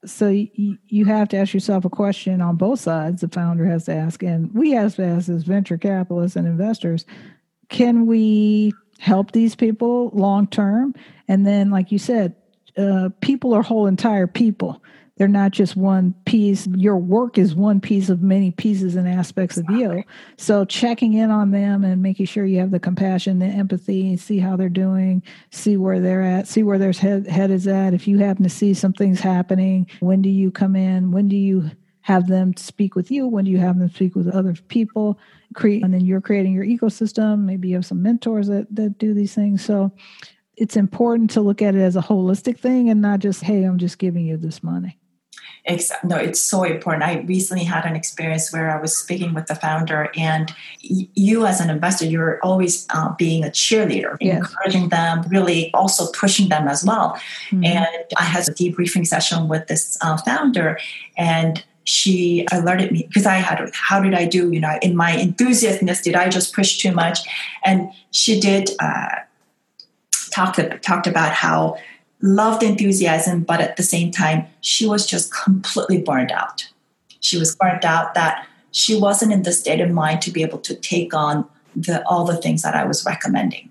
So 0.05 0.27
you, 0.27 0.77
you 0.87 1.05
have 1.05 1.29
to 1.29 1.37
ask 1.37 1.53
yourself 1.53 1.85
a 1.85 1.89
question 1.89 2.41
on 2.41 2.57
both 2.57 2.81
sides. 2.81 3.21
The 3.21 3.29
founder 3.29 3.65
has 3.65 3.85
to 3.85 3.95
ask, 3.95 4.21
and 4.21 4.53
we 4.53 4.71
have 4.71 4.95
to 4.95 5.05
ask 5.05 5.29
as 5.29 5.43
venture 5.43 5.77
capitalists 5.77 6.35
and 6.35 6.45
investors 6.45 7.05
can 7.73 8.05
we 8.05 8.71
help 8.99 9.31
these 9.31 9.55
people 9.55 10.11
long 10.13 10.47
term? 10.47 10.93
And 11.27 11.45
then, 11.45 11.71
like 11.71 11.91
you 11.91 11.97
said, 11.97 12.35
uh, 12.77 13.09
people 13.19 13.53
are 13.53 13.63
whole 13.63 13.87
entire 13.87 14.27
people. 14.27 14.81
They're 15.17 15.27
not 15.27 15.51
just 15.51 15.75
one 15.75 16.13
piece. 16.25 16.67
Your 16.67 16.97
work 16.97 17.37
is 17.37 17.55
one 17.55 17.81
piece 17.81 18.09
of 18.09 18.21
many 18.21 18.51
pieces 18.51 18.95
and 18.95 19.07
aspects 19.07 19.57
of 19.57 19.65
you. 19.69 20.03
So 20.37 20.65
checking 20.65 21.13
in 21.13 21.29
on 21.29 21.51
them 21.51 21.83
and 21.83 22.01
making 22.01 22.27
sure 22.27 22.45
you 22.45 22.59
have 22.59 22.71
the 22.71 22.79
compassion, 22.79 23.39
the 23.39 23.45
empathy, 23.45 24.17
see 24.17 24.39
how 24.39 24.55
they're 24.55 24.69
doing, 24.69 25.21
see 25.51 25.77
where 25.77 25.99
they're 25.99 26.23
at, 26.23 26.47
see 26.47 26.63
where 26.63 26.79
their 26.79 26.93
head, 26.93 27.27
head 27.27 27.51
is 27.51 27.67
at. 27.67 27.93
If 27.93 28.07
you 28.07 28.19
happen 28.19 28.43
to 28.43 28.49
see 28.49 28.73
some 28.73 28.93
things 28.93 29.19
happening, 29.19 29.87
when 29.99 30.21
do 30.21 30.29
you 30.29 30.49
come 30.51 30.75
in? 30.75 31.11
When 31.11 31.27
do 31.27 31.35
you 31.35 31.71
have 32.03 32.27
them 32.27 32.55
speak 32.55 32.95
with 32.95 33.09
you? 33.11 33.27
When 33.27 33.45
do 33.45 33.51
you 33.51 33.57
have 33.57 33.79
them 33.79 33.89
speak 33.89 34.15
with 34.15 34.27
other 34.27 34.53
people? 34.67 35.17
Create, 35.55 35.83
and 35.83 35.93
then 35.93 36.05
you're 36.05 36.21
creating 36.21 36.53
your 36.53 36.65
ecosystem. 36.65 37.39
Maybe 37.39 37.69
you 37.69 37.75
have 37.75 37.85
some 37.85 38.01
mentors 38.01 38.47
that, 38.47 38.67
that 38.75 38.97
do 38.97 39.13
these 39.13 39.33
things. 39.33 39.63
So 39.65 39.91
it's 40.55 40.77
important 40.77 41.31
to 41.31 41.41
look 41.41 41.61
at 41.61 41.75
it 41.75 41.81
as 41.81 41.95
a 41.95 42.01
holistic 42.01 42.59
thing 42.59 42.89
and 42.89 43.01
not 43.01 43.19
just, 43.19 43.43
hey, 43.43 43.63
I'm 43.63 43.77
just 43.77 43.97
giving 43.97 44.25
you 44.25 44.37
this 44.37 44.61
money. 44.61 44.99
Exactly. 45.65 46.09
No, 46.09 46.17
it's 46.17 46.41
so 46.41 46.63
important. 46.63 47.03
I 47.03 47.21
recently 47.21 47.63
had 47.63 47.85
an 47.85 47.95
experience 47.95 48.51
where 48.51 48.69
I 48.69 48.81
was 48.81 48.95
speaking 48.95 49.33
with 49.33 49.47
the 49.47 49.55
founder, 49.55 50.09
and 50.17 50.53
you, 50.81 51.45
as 51.45 51.61
an 51.61 51.69
investor, 51.69 52.05
you're 52.05 52.39
always 52.43 52.85
uh, 52.89 53.13
being 53.17 53.45
a 53.45 53.47
cheerleader, 53.47 54.17
yes. 54.19 54.39
encouraging 54.39 54.89
them, 54.89 55.21
really 55.29 55.73
also 55.73 56.11
pushing 56.11 56.49
them 56.49 56.67
as 56.67 56.83
well. 56.83 57.13
Mm-hmm. 57.49 57.63
And 57.63 58.05
I 58.17 58.23
had 58.23 58.45
a 58.47 58.51
debriefing 58.51 59.07
session 59.07 59.47
with 59.47 59.67
this 59.67 59.97
uh, 60.01 60.17
founder, 60.17 60.77
and 61.17 61.63
she 61.93 62.47
alerted 62.51 62.91
me 62.91 63.03
because 63.07 63.27
I 63.27 63.35
had, 63.35 63.69
how 63.71 63.99
did 64.01 64.15
I 64.15 64.25
do? 64.25 64.51
You 64.51 64.59
know, 64.59 64.79
in 64.81 64.95
my 64.95 65.11
enthusiasm, 65.11 65.85
did 65.85 66.15
I 66.15 66.27
just 66.27 66.55
push 66.55 66.79
too 66.79 66.91
much? 66.91 67.19
And 67.63 67.91
she 68.09 68.39
did 68.39 68.71
uh, 68.79 69.09
talk 70.31 70.57
talked 70.81 71.05
about 71.05 71.33
how 71.33 71.77
loved 72.19 72.63
enthusiasm, 72.63 73.43
but 73.43 73.61
at 73.61 73.77
the 73.77 73.83
same 73.83 74.09
time, 74.09 74.47
she 74.61 74.87
was 74.87 75.05
just 75.05 75.31
completely 75.31 76.01
burned 76.01 76.31
out. 76.31 76.67
She 77.19 77.37
was 77.37 77.55
burned 77.55 77.85
out 77.85 78.15
that 78.15 78.47
she 78.71 78.99
wasn't 78.99 79.31
in 79.31 79.43
the 79.43 79.51
state 79.51 79.79
of 79.79 79.91
mind 79.91 80.23
to 80.23 80.31
be 80.31 80.41
able 80.41 80.59
to 80.59 80.73
take 80.73 81.13
on 81.13 81.45
the 81.75 82.03
all 82.07 82.25
the 82.25 82.37
things 82.37 82.63
that 82.63 82.73
I 82.73 82.85
was 82.85 83.05
recommending. 83.05 83.69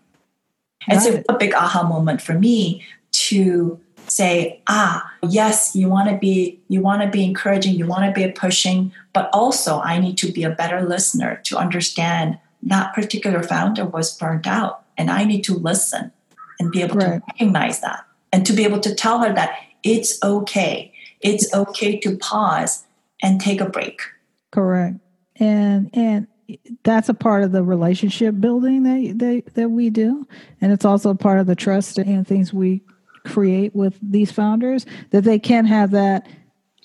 And 0.89 0.99
right. 0.99 1.25
so 1.25 1.25
a 1.29 1.37
big 1.37 1.55
aha 1.55 1.83
moment 1.83 2.23
for 2.23 2.35
me 2.35 2.85
to 3.31 3.81
say, 4.13 4.61
ah, 4.67 5.11
yes, 5.23 5.75
you 5.75 5.89
want 5.89 6.11
to 6.11 6.17
be 6.17 6.61
you 6.69 6.81
want 6.81 7.03
to 7.03 7.09
be 7.09 7.25
encouraging, 7.25 7.75
you 7.75 7.87
want 7.87 8.05
to 8.05 8.13
be 8.13 8.31
pushing, 8.33 8.93
but 9.15 9.31
also 9.33 9.81
I 9.81 9.99
need 9.99 10.19
to 10.19 10.31
be 10.31 10.45
a 10.45 10.51
better 10.51 10.83
listener 10.83 11.41
to 11.45 11.57
understand 11.57 12.39
that 12.63 12.95
particular 12.95 13.43
founder 13.43 13.87
was 13.87 14.17
burnt 14.17 14.47
out 14.47 14.85
and 14.99 15.11
I 15.11 15.25
need 15.25 15.43
to 15.45 15.55
listen 15.55 16.13
and 16.61 16.71
be 16.71 16.83
able 16.83 16.97
right. 16.97 17.15
to 17.15 17.23
recognize 17.27 17.81
that 17.81 18.05
and 18.33 18.45
to 18.47 18.53
be 18.53 18.65
able 18.65 18.81
to 18.81 18.95
tell 18.95 19.21
her 19.21 19.33
that 19.33 19.57
it's 19.83 20.23
okay. 20.23 20.93
It's 21.21 21.53
okay 21.55 21.99
to 22.01 22.17
pause 22.19 22.85
and 23.23 23.41
take 23.41 23.61
a 23.61 23.69
break. 23.69 24.03
Correct. 24.51 24.97
And 25.37 25.89
and 25.95 26.27
that's 26.83 27.09
a 27.09 27.15
part 27.15 27.45
of 27.45 27.53
the 27.53 27.63
relationship 27.65 28.35
building 28.39 28.83
that 28.83 29.19
that, 29.21 29.55
that 29.55 29.71
we 29.71 29.89
do 29.89 30.27
and 30.61 30.71
it's 30.71 30.85
also 30.85 31.15
part 31.15 31.39
of 31.39 31.47
the 31.47 31.57
trust 31.57 31.97
and 31.97 32.29
things 32.29 32.53
we 32.53 32.83
create 33.25 33.75
with 33.75 33.99
these 34.03 34.33
founders 34.33 34.87
that 35.11 35.25
they 35.25 35.39
can 35.39 35.65
have 35.65 35.91
that 35.91 36.27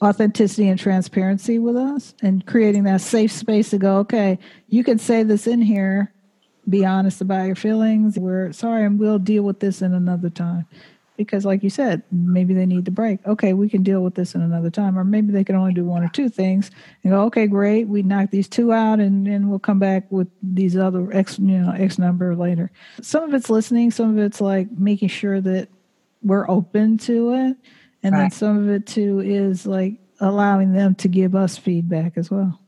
authenticity 0.04 0.68
and 0.68 0.80
transparency 0.80 1.58
with 1.58 1.76
us 1.76 2.14
and 2.22 2.46
creating 2.46 2.84
that 2.84 3.02
safe 3.02 3.32
space 3.32 3.72
to 3.72 3.80
go 3.80 3.98
okay 3.98 4.38
you 4.68 4.84
can 4.84 5.00
say 5.00 5.24
this 5.24 5.48
in 5.48 5.60
here 5.60 6.14
be 6.70 6.86
honest 6.86 7.22
about 7.22 7.46
your 7.48 7.56
feelings 7.56 8.18
we're 8.18 8.52
sorry 8.52 8.86
and 8.86 9.00
we'll 9.00 9.20
deal 9.20 9.44
with 9.44 9.60
this 9.60 9.82
in 9.82 9.94
another 9.94 10.30
time. 10.30 10.66
Because 11.16 11.46
like 11.46 11.64
you 11.64 11.70
said 11.70 12.04
maybe 12.12 12.54
they 12.54 12.66
need 12.66 12.86
the 12.86 12.92
break. 12.92 13.26
Okay 13.26 13.54
we 13.54 13.70
can 13.70 13.84
deal 13.84 14.02
with 14.02 14.16
this 14.16 14.36
in 14.36 14.42
another 14.42 14.70
time. 14.70 14.98
Or 15.00 15.04
maybe 15.04 15.32
they 15.32 15.44
can 15.44 15.56
only 15.56 15.74
do 15.74 15.84
one 15.84 16.04
or 16.04 16.10
two 16.10 16.30
things 16.30 16.70
and 17.04 17.12
go 17.12 17.24
okay 17.24 17.48
great 17.48 17.88
we 17.88 18.04
knock 18.04 18.30
these 18.32 18.48
two 18.48 18.72
out 18.72 19.00
and 19.00 19.26
then 19.26 19.50
we'll 19.50 19.60
come 19.60 19.80
back 19.80 20.12
with 20.12 20.28
these 20.44 20.78
other 20.78 21.12
x 21.14 21.40
you 21.40 21.58
know 21.58 21.72
x 21.72 21.98
number 21.98 22.36
later. 22.36 22.70
Some 23.02 23.24
of 23.24 23.34
it's 23.34 23.50
listening 23.50 23.92
some 23.92 24.12
of 24.12 24.24
it's 24.24 24.42
like 24.42 24.70
making 24.72 25.10
sure 25.10 25.42
that 25.42 25.70
we're 26.22 26.50
open 26.50 26.98
to 26.98 27.34
it 27.34 27.58
and 28.04 28.14
right. 28.14 28.22
then 28.22 28.32
some 28.32 28.58
of 28.58 28.70
it 28.70 28.86
too 28.86 29.20
is 29.20 29.66
like 29.66 29.96
allowing 30.20 30.74
them 30.74 30.96
to 30.96 31.08
give 31.08 31.36
us 31.36 31.58
feedback 31.58 32.18
as 32.18 32.32
well 32.32 32.60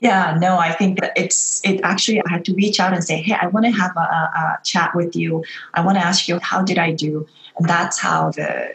yeah, 0.00 0.38
no, 0.40 0.58
I 0.58 0.72
think 0.72 0.98
that 1.00 1.12
it's 1.14 1.62
it 1.62 1.80
actually 1.82 2.20
I 2.20 2.30
had 2.30 2.44
to 2.46 2.54
reach 2.54 2.80
out 2.80 2.94
and 2.94 3.04
say, 3.04 3.20
hey, 3.20 3.36
I 3.40 3.48
want 3.48 3.66
to 3.66 3.72
have 3.72 3.94
a, 3.96 4.00
a 4.00 4.58
chat 4.64 4.94
with 4.94 5.14
you. 5.14 5.44
I 5.74 5.84
want 5.84 5.98
to 5.98 6.04
ask 6.04 6.26
you 6.26 6.38
how 6.40 6.62
did 6.62 6.78
I 6.78 6.92
do, 6.92 7.26
and 7.58 7.68
that's 7.68 7.98
how 7.98 8.30
the 8.30 8.74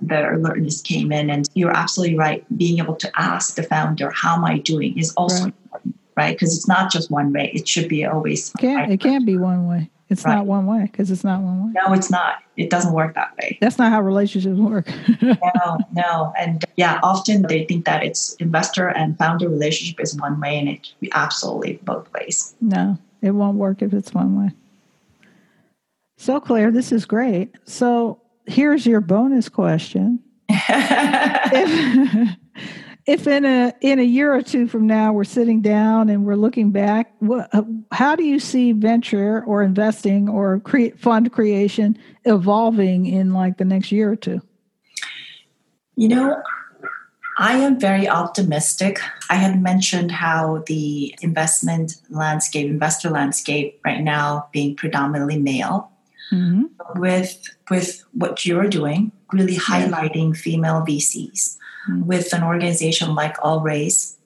the 0.00 0.30
alertness 0.30 0.80
came 0.80 1.12
in. 1.12 1.28
And 1.28 1.46
you're 1.54 1.76
absolutely 1.76 2.16
right. 2.16 2.44
Being 2.56 2.78
able 2.78 2.96
to 2.96 3.20
ask 3.20 3.54
the 3.54 3.62
founder, 3.62 4.10
how 4.10 4.36
am 4.36 4.44
I 4.46 4.58
doing, 4.58 4.98
is 4.98 5.12
also 5.12 5.44
right. 5.44 5.54
important, 5.54 5.94
right? 6.16 6.34
Because 6.34 6.56
it's 6.56 6.68
not 6.68 6.90
just 6.90 7.10
one 7.10 7.34
way. 7.34 7.52
It 7.54 7.68
should 7.68 7.88
be 7.88 8.06
always. 8.06 8.50
Can't, 8.58 8.90
it 8.90 9.00
can't 9.00 9.26
be 9.26 9.36
one 9.36 9.68
way. 9.68 9.90
It's 10.12 10.26
right. 10.26 10.34
not 10.34 10.46
one 10.46 10.66
way 10.66 10.82
because 10.82 11.10
it's 11.10 11.24
not 11.24 11.40
one 11.40 11.66
way. 11.66 11.72
No, 11.74 11.94
it's 11.94 12.10
not. 12.10 12.42
It 12.58 12.68
doesn't 12.68 12.92
work 12.92 13.14
that 13.14 13.34
way. 13.38 13.56
That's 13.62 13.78
not 13.78 13.90
how 13.90 14.02
relationships 14.02 14.58
work. 14.58 14.86
no, 15.22 15.78
no. 15.92 16.34
And 16.38 16.62
yeah, 16.76 17.00
often 17.02 17.42
they 17.42 17.64
think 17.64 17.86
that 17.86 18.04
it's 18.04 18.34
investor 18.34 18.88
and 18.88 19.16
founder 19.16 19.48
relationship 19.48 19.98
is 20.00 20.14
one 20.20 20.38
way 20.38 20.58
and 20.58 20.68
it 20.68 20.92
absolutely 21.12 21.80
both 21.82 22.12
ways. 22.12 22.54
No, 22.60 22.98
it 23.22 23.30
won't 23.30 23.56
work 23.56 23.80
if 23.80 23.94
it's 23.94 24.12
one 24.12 24.38
way. 24.38 24.50
So, 26.18 26.38
Claire, 26.40 26.70
this 26.70 26.92
is 26.92 27.06
great. 27.06 27.54
So, 27.64 28.20
here's 28.46 28.84
your 28.84 29.00
bonus 29.00 29.48
question. 29.48 30.20
if, 30.50 32.36
if 33.06 33.26
in 33.26 33.44
a 33.44 33.72
in 33.80 33.98
a 33.98 34.04
year 34.04 34.34
or 34.34 34.42
two 34.42 34.66
from 34.68 34.86
now 34.86 35.12
we're 35.12 35.24
sitting 35.24 35.60
down 35.60 36.08
and 36.08 36.24
we're 36.24 36.36
looking 36.36 36.70
back 36.70 37.14
what, 37.18 37.48
uh, 37.52 37.62
how 37.90 38.14
do 38.14 38.24
you 38.24 38.38
see 38.38 38.72
venture 38.72 39.44
or 39.44 39.62
investing 39.62 40.28
or 40.28 40.60
create 40.60 40.98
fund 40.98 41.32
creation 41.32 41.98
evolving 42.24 43.06
in 43.06 43.32
like 43.32 43.58
the 43.58 43.64
next 43.64 43.90
year 43.92 44.10
or 44.10 44.16
two? 44.16 44.40
You 45.96 46.08
know 46.08 46.42
i 47.38 47.56
am 47.56 47.80
very 47.80 48.08
optimistic. 48.08 49.00
I 49.30 49.36
had 49.36 49.62
mentioned 49.62 50.12
how 50.12 50.62
the 50.66 51.14
investment 51.22 51.96
landscape 52.10 52.68
investor 52.68 53.10
landscape 53.10 53.80
right 53.84 54.02
now 54.02 54.48
being 54.52 54.76
predominantly 54.76 55.38
male 55.38 55.90
mm-hmm. 56.30 56.64
with 57.00 57.42
with 57.70 58.04
what 58.12 58.44
you're 58.44 58.68
doing 58.68 59.12
really 59.32 59.56
highlighting 59.56 60.36
female 60.36 60.84
vcs 60.86 61.56
with 61.88 62.32
an 62.32 62.42
organization 62.42 63.14
like 63.14 63.36
All 63.42 63.60
Raise. 63.60 64.16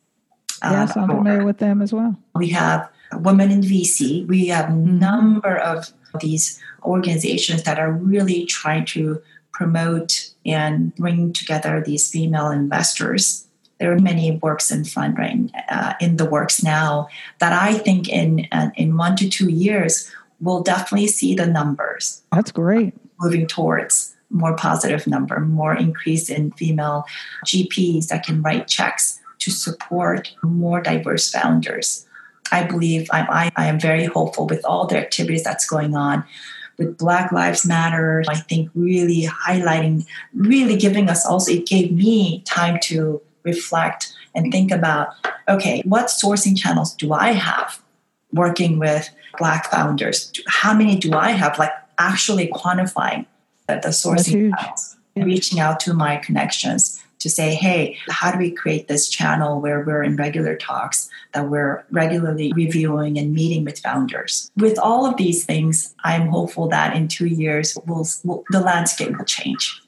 Uh, 0.63 0.71
yes, 0.73 0.97
I'm 0.97 1.09
familiar 1.09 1.45
with 1.45 1.59
them 1.59 1.83
as 1.83 1.93
well. 1.93 2.17
We 2.35 2.49
have 2.51 2.91
Women 3.13 3.51
in 3.51 3.61
VC. 3.61 4.27
We 4.27 4.49
have 4.49 4.69
a 4.69 4.73
mm-hmm. 4.73 4.99
number 4.99 5.57
of 5.57 5.93
these 6.21 6.61
organizations 6.83 7.63
that 7.65 7.79
are 7.79 7.93
really 7.93 8.47
trying 8.47 8.85
to 8.87 9.23
promote 9.53 10.31
and 10.45 10.95
bring 10.97 11.33
together 11.33 11.83
these 11.85 12.11
female 12.11 12.51
investors. 12.51 13.47
There 13.79 13.93
are 13.93 13.99
many 13.99 14.39
works 14.43 14.71
in 14.71 14.83
fundraising 14.83 15.51
uh, 15.69 15.95
in 16.01 16.17
the 16.17 16.25
works 16.25 16.63
now 16.63 17.09
that 17.39 17.53
I 17.53 17.75
think 17.75 18.09
in 18.09 18.49
uh, 18.53 18.71
in 18.77 18.97
one 18.97 19.17
to 19.17 19.29
two 19.29 19.51
years 19.51 20.11
we'll 20.41 20.63
definitely 20.63 21.07
see 21.07 21.35
the 21.35 21.47
numbers. 21.47 22.23
That's 22.33 22.53
great. 22.53 22.95
Moving 23.21 23.47
towards 23.47 24.06
more 24.31 24.57
positive 24.57 25.07
number, 25.07 25.41
more 25.41 25.75
increase 25.75 26.29
in 26.29 26.51
female 26.53 27.05
GPs 27.45 28.09
that 28.09 28.25
can 28.25 28.43
write 28.43 28.69
checks 28.69 29.21
to 29.39 29.51
support 29.51 30.35
more 30.43 30.81
diverse 30.81 31.31
founders. 31.31 32.07
I 32.53 32.65
believe 32.65 33.09
I, 33.13 33.51
I, 33.57 33.65
I 33.65 33.67
am 33.67 33.81
very 33.81 34.05
hopeful 34.05 34.47
with 34.47 34.65
all 34.65 34.87
the 34.87 34.99
activities 34.99 35.45
that's 35.45 35.67
going 35.67 35.97
on 35.97 36.25
with 36.79 36.99
Black 36.99 37.33
Lives 37.33 37.67
Matter. 37.67 38.23
I 38.29 38.37
think 38.37 38.71
really 38.75 39.29
highlighting, 39.47 40.07
really 40.35 40.77
giving 40.77 41.09
us 41.09 41.27
also, 41.27 41.53
it 41.53 41.67
gave 41.67 41.93
me 41.93 42.43
time 42.43 42.79
to 42.85 43.21
reflect 43.43 44.13
and 44.35 44.53
think 44.53 44.71
about 44.71 45.09
okay, 45.49 45.83
what 45.85 46.07
sourcing 46.07 46.59
channels 46.59 46.95
do 46.95 47.13
I 47.13 47.31
have 47.33 47.81
working 48.33 48.79
with 48.79 49.09
Black 49.39 49.71
founders? 49.71 50.33
How 50.49 50.75
many 50.75 50.99
do 50.99 51.15
I 51.15 51.31
have? 51.31 51.59
Like 51.59 51.71
actually 51.99 52.49
quantifying 52.49 53.27
the 53.67 53.89
sourcing 53.89 54.55
channels, 54.57 54.97
reaching 55.17 55.61
out 55.61 55.81
to 55.81 55.95
my 55.95 56.17
connections 56.17 57.03
to 57.19 57.31
say, 57.31 57.55
hey, 57.55 57.97
how 58.09 58.31
do 58.31 58.39
we 58.39 58.51
create 58.51 58.89
this 58.89 59.09
channel 59.09 59.61
where 59.61 59.83
we're 59.83 60.03
in 60.03 60.17
regular 60.17 60.55
talks, 60.55 61.09
that 61.33 61.49
we're 61.49 61.85
regularly 61.91 62.53
reviewing 62.55 63.19
and 63.19 63.33
meeting 63.33 63.65
with 63.65 63.79
founders? 63.79 64.51
With 64.57 64.79
all 64.79 65.07
of 65.07 65.17
these 65.17 65.45
things, 65.45 65.95
I'm 66.05 66.29
hopeful 66.29 66.69
that 66.69 66.95
in 66.95 67.09
two 67.09 67.27
years, 67.27 67.77
we'll, 67.87 68.07
we'll 68.25 68.45
the 68.51 68.61
landscape 68.61 69.17
will 69.17 69.25
change. 69.25 69.83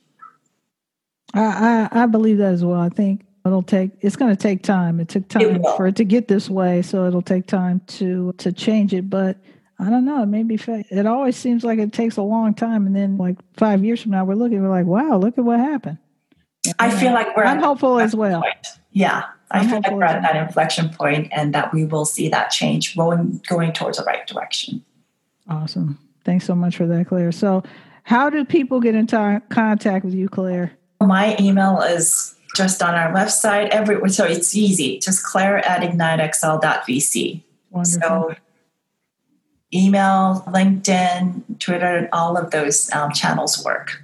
I, 1.34 1.88
I, 1.92 2.02
I 2.02 2.06
believe 2.06 2.38
that 2.38 2.54
as 2.54 2.64
well. 2.64 2.80
I 2.80 2.88
think 2.88 3.24
it'll 3.44 3.62
take 3.62 3.90
it's 4.00 4.16
going 4.16 4.30
to 4.34 4.36
take 4.36 4.62
time 4.62 5.00
it 5.00 5.08
took 5.08 5.26
time 5.28 5.56
it 5.56 5.62
for 5.76 5.86
it 5.86 5.96
to 5.96 6.04
get 6.04 6.28
this 6.28 6.50
way 6.50 6.82
so 6.82 7.06
it'll 7.06 7.22
take 7.22 7.46
time 7.46 7.80
to 7.86 8.32
to 8.36 8.52
change 8.52 8.92
it 8.92 9.08
but 9.08 9.38
I 9.78 9.90
don't 9.90 10.04
know. 10.04 10.22
It 10.22 10.26
may 10.26 10.42
be 10.42 10.56
fake. 10.56 10.86
It 10.90 11.06
always 11.06 11.36
seems 11.36 11.62
like 11.62 11.78
it 11.78 11.92
takes 11.92 12.16
a 12.16 12.22
long 12.22 12.54
time, 12.54 12.86
and 12.86 12.96
then 12.96 13.16
like 13.16 13.36
five 13.56 13.84
years 13.84 14.02
from 14.02 14.10
now, 14.10 14.24
we're 14.24 14.34
looking. 14.34 14.60
We're 14.62 14.68
like, 14.68 14.86
wow, 14.86 15.16
look 15.18 15.38
at 15.38 15.44
what 15.44 15.60
happened. 15.60 15.98
I 16.78 16.90
feel 16.90 17.10
uh, 17.10 17.14
like 17.14 17.36
we're. 17.36 17.44
I'm 17.44 17.60
hopeful 17.60 18.00
as 18.00 18.14
well. 18.14 18.42
Point. 18.42 18.66
Yeah, 18.90 19.24
I'm 19.50 19.66
i 19.66 19.70
feel 19.70 19.80
like 19.80 19.92
we're 19.92 20.04
at 20.04 20.22
that 20.22 20.36
inflection 20.36 20.88
point, 20.90 21.28
and 21.30 21.54
that 21.54 21.72
we 21.72 21.84
will 21.84 22.04
see 22.04 22.28
that 22.28 22.50
change 22.50 22.96
going 22.96 23.40
going 23.48 23.72
towards 23.72 23.98
the 23.98 24.04
right 24.04 24.26
direction. 24.26 24.84
Awesome. 25.48 25.98
Thanks 26.24 26.44
so 26.44 26.54
much 26.54 26.76
for 26.76 26.86
that, 26.86 27.06
Claire. 27.06 27.30
So, 27.30 27.62
how 28.02 28.28
do 28.30 28.44
people 28.44 28.80
get 28.80 28.96
in 28.96 29.06
t- 29.06 29.46
contact 29.48 30.04
with 30.04 30.14
you, 30.14 30.28
Claire? 30.28 30.72
My 31.00 31.36
email 31.38 31.80
is 31.80 32.34
just 32.56 32.82
on 32.82 32.94
our 32.96 33.12
website. 33.12 33.68
Every 33.68 34.10
so 34.10 34.24
it's 34.24 34.56
easy. 34.56 34.98
Just 34.98 35.24
Claire 35.24 35.58
at 35.58 35.82
ignitexl.vc. 35.82 37.42
Wonderful. 37.70 38.00
So 38.00 38.34
email, 39.72 40.44
LinkedIn, 40.48 41.58
Twitter, 41.58 42.08
all 42.12 42.36
of 42.36 42.50
those 42.50 42.92
um, 42.92 43.12
channels 43.12 43.62
work. 43.64 44.02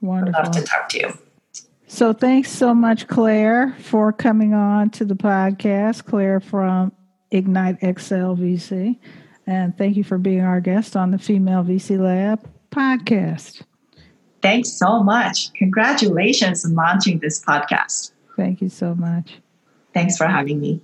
Wonderful. 0.00 0.34
I'd 0.34 0.44
love 0.44 0.54
to 0.54 0.62
talk 0.62 0.88
to 0.90 0.98
you. 0.98 1.18
So 1.86 2.12
thanks 2.12 2.50
so 2.50 2.72
much, 2.72 3.08
Claire, 3.08 3.76
for 3.80 4.12
coming 4.12 4.54
on 4.54 4.90
to 4.90 5.04
the 5.04 5.16
podcast. 5.16 6.04
Claire 6.04 6.40
from 6.40 6.92
Ignite 7.30 7.80
XL 7.80 8.34
VC. 8.36 8.96
And 9.46 9.76
thank 9.76 9.96
you 9.96 10.04
for 10.04 10.16
being 10.16 10.42
our 10.42 10.60
guest 10.60 10.96
on 10.96 11.10
the 11.10 11.18
Female 11.18 11.64
VC 11.64 11.98
Lab 11.98 12.48
podcast. 12.70 13.62
Thanks 14.40 14.70
so 14.70 15.02
much. 15.02 15.52
Congratulations 15.54 16.64
on 16.64 16.74
launching 16.74 17.18
this 17.18 17.44
podcast. 17.44 18.12
Thank 18.36 18.62
you 18.62 18.68
so 18.68 18.94
much. 18.94 19.40
Thanks 19.92 20.16
for 20.16 20.26
having 20.26 20.60
me. 20.60 20.80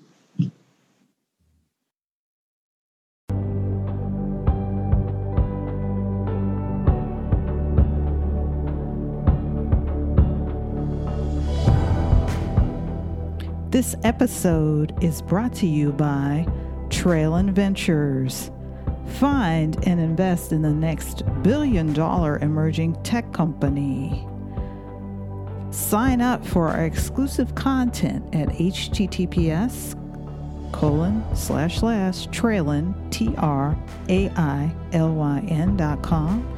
This 13.77 13.95
episode 14.05 15.05
is 15.05 15.21
brought 15.21 15.53
to 15.57 15.67
you 15.67 15.93
by 15.93 16.47
Trailyn 16.89 17.53
Ventures. 17.53 18.51
Find 19.19 19.77
and 19.87 20.01
invest 20.01 20.53
in 20.53 20.63
the 20.63 20.73
next 20.73 21.25
billion 21.43 21.93
dollar 21.93 22.39
emerging 22.39 22.95
tech 23.03 23.31
company. 23.35 24.27
Sign 25.71 26.23
up 26.23 26.43
for 26.43 26.69
our 26.69 26.87
exclusive 26.87 27.55
content 27.55 28.25
at 28.35 28.49
https 28.49 29.93
colon 30.73 31.23
slash 31.37 31.81
slash 31.81 32.29
trailyn 32.29 32.95
t 33.11 33.35
r 33.37 33.77
a 34.09 34.31
i 34.31 34.75
l 34.95 35.13
y 35.13 35.45
n 35.49 35.77
dot 35.77 36.03
com 36.03 36.49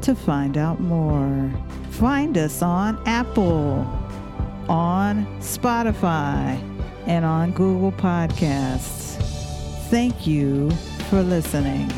to 0.00 0.14
find 0.14 0.56
out 0.56 0.78
more. 0.78 1.50
Find 1.90 2.38
us 2.38 2.62
on 2.62 3.02
Apple, 3.04 3.84
on 4.68 5.26
Spotify, 5.40 6.60
and 7.06 7.24
on 7.24 7.52
Google 7.52 7.92
Podcasts. 7.92 9.16
Thank 9.88 10.26
you 10.26 10.70
for 11.08 11.22
listening. 11.22 11.90